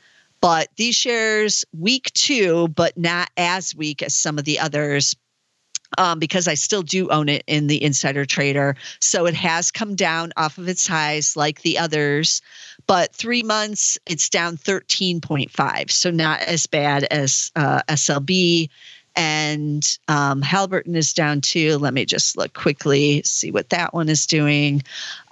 But 0.40 0.68
these 0.76 0.96
shares 0.96 1.64
weak 1.72 2.12
too, 2.12 2.68
but 2.68 2.96
not 2.96 3.30
as 3.36 3.74
weak 3.74 4.02
as 4.02 4.14
some 4.14 4.38
of 4.38 4.44
the 4.44 4.58
others 4.58 5.14
um, 5.98 6.18
because 6.18 6.48
I 6.48 6.54
still 6.54 6.82
do 6.82 7.08
own 7.08 7.28
it 7.28 7.42
in 7.46 7.66
the 7.66 7.82
insider 7.82 8.24
trader. 8.24 8.76
So 9.00 9.26
it 9.26 9.34
has 9.34 9.70
come 9.70 9.94
down 9.94 10.32
off 10.36 10.58
of 10.58 10.68
its 10.68 10.86
highs 10.86 11.36
like 11.36 11.62
the 11.62 11.78
others, 11.78 12.42
but 12.86 13.14
three 13.14 13.42
months 13.42 13.98
it's 14.06 14.28
down 14.28 14.56
13.5. 14.56 15.90
So 15.90 16.10
not 16.10 16.40
as 16.40 16.66
bad 16.66 17.04
as 17.04 17.50
uh, 17.56 17.82
SLB. 17.88 18.68
And 19.16 19.98
um, 20.06 20.40
Halliburton 20.40 20.94
is 20.94 21.12
down 21.12 21.40
too. 21.40 21.78
Let 21.78 21.92
me 21.92 22.04
just 22.04 22.36
look 22.36 22.54
quickly, 22.54 23.22
see 23.24 23.50
what 23.50 23.70
that 23.70 23.92
one 23.92 24.08
is 24.08 24.24
doing. 24.24 24.82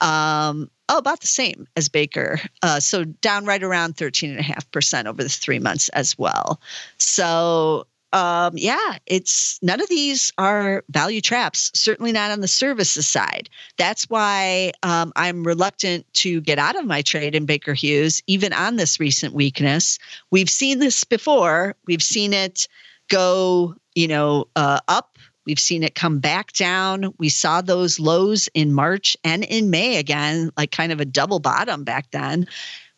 Um, 0.00 0.68
oh, 0.88 0.98
about 0.98 1.20
the 1.20 1.28
same 1.28 1.66
as 1.76 1.88
Baker. 1.88 2.40
Uh, 2.62 2.80
so 2.80 3.04
down 3.04 3.44
right 3.44 3.62
around 3.62 3.96
13.5% 3.96 5.06
over 5.06 5.22
the 5.22 5.28
three 5.28 5.60
months 5.60 5.88
as 5.90 6.18
well. 6.18 6.60
So 6.98 7.86
um, 8.12 8.54
yeah, 8.56 8.98
it's 9.06 9.58
none 9.62 9.80
of 9.80 9.88
these 9.88 10.32
are 10.38 10.82
value 10.88 11.20
traps, 11.20 11.70
certainly 11.74 12.12
not 12.12 12.30
on 12.30 12.40
the 12.40 12.48
services 12.48 13.06
side. 13.06 13.50
That's 13.76 14.04
why 14.08 14.72
um, 14.82 15.12
I'm 15.16 15.44
reluctant 15.44 16.06
to 16.14 16.40
get 16.40 16.58
out 16.58 16.76
of 16.76 16.86
my 16.86 17.02
trade 17.02 17.34
in 17.34 17.44
Baker 17.44 17.74
Hughes, 17.74 18.22
even 18.26 18.52
on 18.52 18.76
this 18.76 18.98
recent 18.98 19.34
weakness. 19.34 19.98
We've 20.30 20.48
seen 20.50 20.78
this 20.78 21.04
before, 21.04 21.76
we've 21.86 22.02
seen 22.02 22.32
it 22.32 22.66
go, 23.08 23.74
you 23.94 24.08
know, 24.08 24.46
uh, 24.56 24.80
up. 24.88 25.18
We've 25.44 25.58
seen 25.58 25.82
it 25.82 25.94
come 25.94 26.18
back 26.18 26.52
down. 26.52 27.14
We 27.18 27.30
saw 27.30 27.62
those 27.62 27.98
lows 27.98 28.50
in 28.52 28.74
March 28.74 29.16
and 29.24 29.44
in 29.44 29.70
May 29.70 29.96
again, 29.96 30.50
like 30.58 30.72
kind 30.72 30.92
of 30.92 31.00
a 31.00 31.06
double 31.06 31.38
bottom 31.40 31.84
back 31.84 32.10
then. 32.10 32.46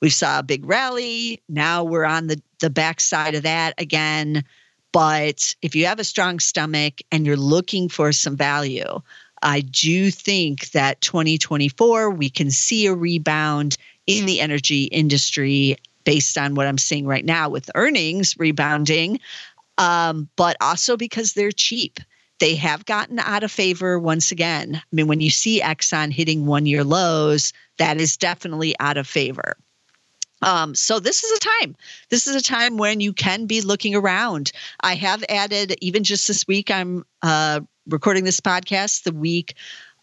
We 0.03 0.11
saw 0.11 0.41
a 0.41 0.43
big 0.43 0.67
rally. 0.67 1.43
Now 1.49 1.85
we're 1.85 2.05
on 2.05 2.27
the, 2.27 2.43
the 2.59 2.71
backside 2.71 3.37
of 3.37 3.45
that 3.45 3.75
again. 3.79 4.43
But 4.93 5.55
if 5.63 5.75
you 5.75 5.87
have 5.87 6.01
a 6.01 6.05
strong 6.05 6.41
stomach 6.41 7.01
and 7.13 7.25
you're 7.25 7.37
looking 7.37 7.89
for 7.89 8.13
some 8.13 8.37
value, 8.37 9.01
I 9.43 9.61
do 9.61 10.11
think 10.11 10.71
that 10.73 11.01
2024, 11.01 12.11
we 12.11 12.29
can 12.29 12.51
see 12.51 12.87
a 12.87 12.95
rebound 12.95 13.77
in 14.07 14.27
the 14.27 14.41
energy 14.41 14.85
industry 14.85 15.77
based 16.05 16.37
on 16.37 16.55
what 16.55 16.67
I'm 16.67 16.79
seeing 16.79 17.07
right 17.07 17.25
now 17.25 17.49
with 17.49 17.71
earnings 17.75 18.35
rebounding, 18.39 19.21
um, 19.79 20.29
but 20.37 20.57
also 20.61 20.97
because 20.97 21.35
they're 21.35 21.53
cheap. 21.53 22.01
They 22.41 22.55
have 22.57 22.87
gotten 22.87 23.19
out 23.19 23.45
of 23.45 23.53
favor 23.53 23.99
once 23.99 24.33
again. 24.33 24.77
I 24.77 24.83
mean, 24.93 25.07
when 25.07 25.21
you 25.21 25.31
see 25.31 25.61
Exxon 25.61 26.11
hitting 26.11 26.47
one 26.47 26.67
year 26.67 26.85
lows, 26.85 27.53
that 27.79 28.01
is 28.01 28.17
definitely 28.17 28.75
out 28.81 28.97
of 28.97 29.07
favor. 29.07 29.57
Um, 30.43 30.75
so 30.75 30.99
this 30.99 31.25
is 31.25 31.37
a 31.37 31.41
time. 31.41 31.77
This 32.09 32.27
is 32.27 32.35
a 32.35 32.43
time 32.43 32.77
when 32.77 33.01
you 33.01 33.13
can 33.13 33.47
be 33.47 33.61
looking 33.61 33.95
around. 33.95 34.53
I 34.81 34.95
have 34.95 35.25
added, 35.29 35.77
even 35.81 36.05
just 36.05 36.29
this 36.29 36.47
week, 36.47 36.71
I'm 36.71 37.05
uh, 37.23 37.61
recording 37.89 38.25
this 38.25 38.41
podcast 38.41 39.03
the 39.03 39.13
week 39.13 39.55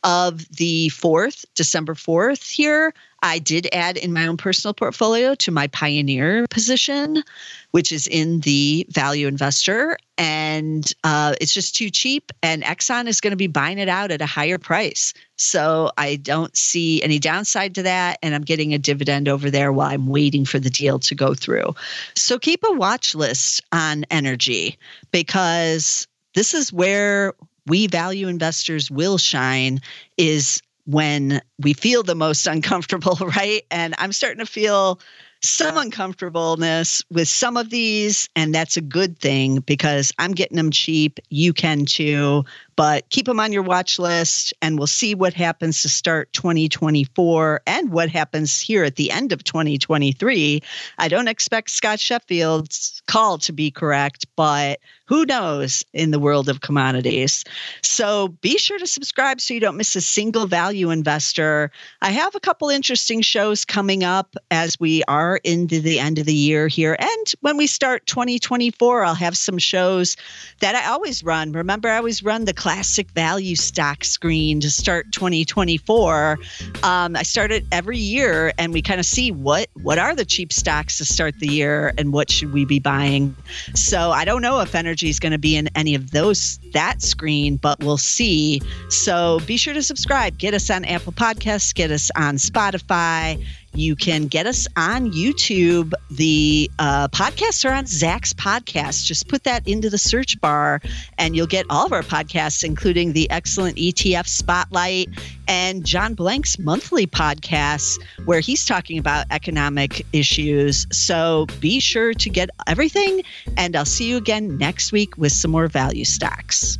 of 0.03 0.47
the 0.49 0.89
4th, 0.89 1.45
December 1.55 1.95
4th 1.95 2.49
here. 2.49 2.93
I 3.23 3.39
did 3.39 3.67
add 3.73 3.97
in 3.97 4.13
my 4.13 4.27
own 4.27 4.37
personal 4.37 4.73
portfolio 4.73 5.35
to 5.35 5.51
my 5.51 5.67
Pioneer 5.67 6.45
position, 6.49 7.23
which 7.71 7.91
is 7.91 8.07
in 8.07 8.41
the 8.41 8.85
value 8.89 9.27
investor. 9.27 9.97
And 10.17 10.91
uh, 11.03 11.35
it's 11.41 11.53
just 11.53 11.75
too 11.75 11.89
cheap. 11.89 12.31
And 12.43 12.63
Exxon 12.63 13.07
is 13.07 13.21
going 13.21 13.31
to 13.31 13.37
be 13.37 13.47
buying 13.47 13.79
it 13.79 13.89
out 13.89 14.11
at 14.11 14.21
a 14.21 14.25
higher 14.25 14.57
price. 14.57 15.13
So 15.37 15.91
I 15.97 16.17
don't 16.17 16.55
see 16.55 17.01
any 17.03 17.19
downside 17.19 17.75
to 17.75 17.83
that. 17.83 18.19
And 18.21 18.35
I'm 18.35 18.43
getting 18.43 18.73
a 18.73 18.79
dividend 18.79 19.27
over 19.27 19.49
there 19.49 19.71
while 19.71 19.89
I'm 19.89 20.07
waiting 20.07 20.45
for 20.45 20.59
the 20.59 20.69
deal 20.69 20.99
to 20.99 21.15
go 21.15 21.33
through. 21.33 21.75
So 22.15 22.39
keep 22.39 22.63
a 22.63 22.73
watch 22.73 23.15
list 23.15 23.61
on 23.71 24.05
energy 24.11 24.77
because 25.11 26.07
this 26.33 26.53
is 26.53 26.71
where 26.71 27.33
we 27.67 27.87
value 27.87 28.27
investors 28.27 28.89
will 28.89 29.17
shine 29.17 29.81
is 30.17 30.61
when 30.87 31.41
we 31.59 31.73
feel 31.73 32.01
the 32.01 32.15
most 32.15 32.47
uncomfortable, 32.47 33.15
right? 33.35 33.63
And 33.69 33.93
I'm 33.97 34.13
starting 34.13 34.39
to 34.39 34.51
feel 34.51 34.99
some 35.43 35.77
uncomfortableness 35.77 37.03
with 37.11 37.27
some 37.27 37.57
of 37.57 37.69
these, 37.69 38.27
and 38.35 38.55
that's 38.55 38.77
a 38.77 38.81
good 38.81 39.19
thing 39.19 39.59
because 39.59 40.11
I'm 40.17 40.31
getting 40.31 40.57
them 40.57 40.71
cheap. 40.71 41.19
You 41.29 41.53
can 41.53 41.85
too, 41.85 42.45
but 42.77 43.09
keep 43.09 43.25
them 43.25 43.41
on 43.41 43.51
your 43.51 43.63
watch 43.63 43.99
list, 43.99 44.53
and 44.61 44.77
we'll 44.77 44.87
see 44.87 45.15
what 45.15 45.33
happens 45.33 45.81
to 45.81 45.89
start 45.89 46.31
2024 46.31 47.61
and 47.67 47.91
what 47.91 48.09
happens 48.09 48.61
here 48.61 48.85
at 48.85 48.95
the 48.95 49.11
end 49.11 49.33
of 49.33 49.43
2023. 49.43 50.61
I 50.99 51.07
don't 51.09 51.27
expect 51.27 51.71
Scott 51.71 51.99
Sheffield's 51.99 53.01
call 53.07 53.39
to 53.39 53.51
be 53.51 53.71
correct, 53.71 54.25
but 54.35 54.79
who 55.07 55.25
knows 55.25 55.83
in 55.93 56.11
the 56.11 56.19
world 56.19 56.49
of 56.49 56.61
commodities. 56.61 57.45
So 57.81 58.27
be 58.27 58.57
sure 58.57 58.77
to 58.77 58.85
subscribe 58.85 59.39
so 59.39 59.53
you 59.53 59.59
don't 59.61 59.77
miss 59.77 59.95
a 59.95 60.01
single 60.01 60.47
value 60.47 60.89
investor. 60.89 61.71
I 62.01 62.11
have 62.11 62.35
a 62.35 62.41
couple 62.41 62.69
interesting 62.69 63.21
shows 63.21 63.63
coming 63.63 64.03
up 64.03 64.35
as 64.51 64.77
we 64.79 65.03
are 65.07 65.39
into 65.43 65.79
the 65.79 65.99
end 65.99 66.19
of 66.19 66.25
the 66.25 66.33
year 66.33 66.67
here. 66.67 66.97
And 66.99 67.33
when 67.39 67.55
we 67.55 67.67
start 67.67 68.05
2024, 68.05 69.05
I'll 69.05 69.15
have 69.15 69.37
some 69.37 69.57
shows 69.57 70.17
that 70.59 70.75
I 70.75 70.89
always 70.91 71.23
run. 71.23 71.53
Remember, 71.53 71.89
I 71.89 71.97
always 71.97 72.21
run 72.21 72.43
the 72.43 72.53
classic 72.67 73.09
value 73.11 73.55
stock 73.55 74.03
screen 74.03 74.59
to 74.59 74.69
start 74.69 75.09
2024. 75.13 76.37
Um, 76.83 77.15
I 77.15 77.23
start 77.23 77.49
it 77.49 77.63
every 77.71 77.97
year 77.97 78.51
and 78.57 78.73
we 78.73 78.81
kind 78.81 78.99
of 78.99 79.05
see 79.05 79.31
what 79.31 79.69
what 79.83 79.97
are 79.97 80.13
the 80.13 80.25
cheap 80.25 80.51
stocks 80.51 80.97
to 80.97 81.05
start 81.05 81.39
the 81.39 81.47
year 81.47 81.93
and 81.97 82.11
what 82.11 82.29
should 82.29 82.51
we 82.51 82.65
be 82.65 82.79
buying. 82.79 83.33
So 83.73 84.11
I 84.11 84.25
don't 84.25 84.41
know 84.41 84.59
if 84.59 84.75
energy 84.75 85.07
is 85.07 85.17
going 85.17 85.31
to 85.31 85.37
be 85.37 85.55
in 85.55 85.69
any 85.75 85.95
of 85.95 86.11
those 86.11 86.59
that 86.73 87.01
screen, 87.01 87.55
but 87.55 87.79
we'll 87.79 87.95
see. 87.95 88.61
So 88.89 89.39
be 89.45 89.55
sure 89.55 89.73
to 89.73 89.81
subscribe. 89.81 90.37
Get 90.37 90.53
us 90.53 90.69
on 90.69 90.83
Apple 90.83 91.13
Podcasts, 91.13 91.73
get 91.73 91.89
us 91.89 92.11
on 92.17 92.35
Spotify. 92.35 93.41
You 93.73 93.95
can 93.95 94.27
get 94.27 94.47
us 94.47 94.67
on 94.75 95.11
YouTube. 95.11 95.93
The 96.09 96.69
uh, 96.79 97.07
podcasts 97.09 97.69
are 97.69 97.73
on 97.73 97.85
Zacks 97.85 98.33
Podcast. 98.33 99.05
Just 99.05 99.27
put 99.27 99.43
that 99.43 99.67
into 99.67 99.89
the 99.89 99.97
search 99.97 100.39
bar, 100.41 100.81
and 101.17 101.35
you'll 101.35 101.47
get 101.47 101.65
all 101.69 101.85
of 101.85 101.93
our 101.93 102.01
podcasts, 102.01 102.63
including 102.63 103.13
the 103.13 103.29
excellent 103.29 103.77
ETF 103.77 104.27
Spotlight 104.27 105.09
and 105.47 105.85
John 105.85 106.13
Blank's 106.13 106.57
monthly 106.57 107.05
podcast, 107.07 108.01
where 108.25 108.39
he's 108.39 108.65
talking 108.65 108.97
about 108.97 109.25
economic 109.31 110.05
issues. 110.13 110.87
So 110.91 111.45
be 111.59 111.79
sure 111.79 112.13
to 112.13 112.29
get 112.29 112.49
everything, 112.65 113.23
and 113.57 113.75
I'll 113.75 113.85
see 113.85 114.09
you 114.09 114.17
again 114.17 114.57
next 114.57 114.91
week 114.91 115.17
with 115.17 115.31
some 115.31 115.51
more 115.51 115.67
value 115.67 116.05
stocks. 116.05 116.79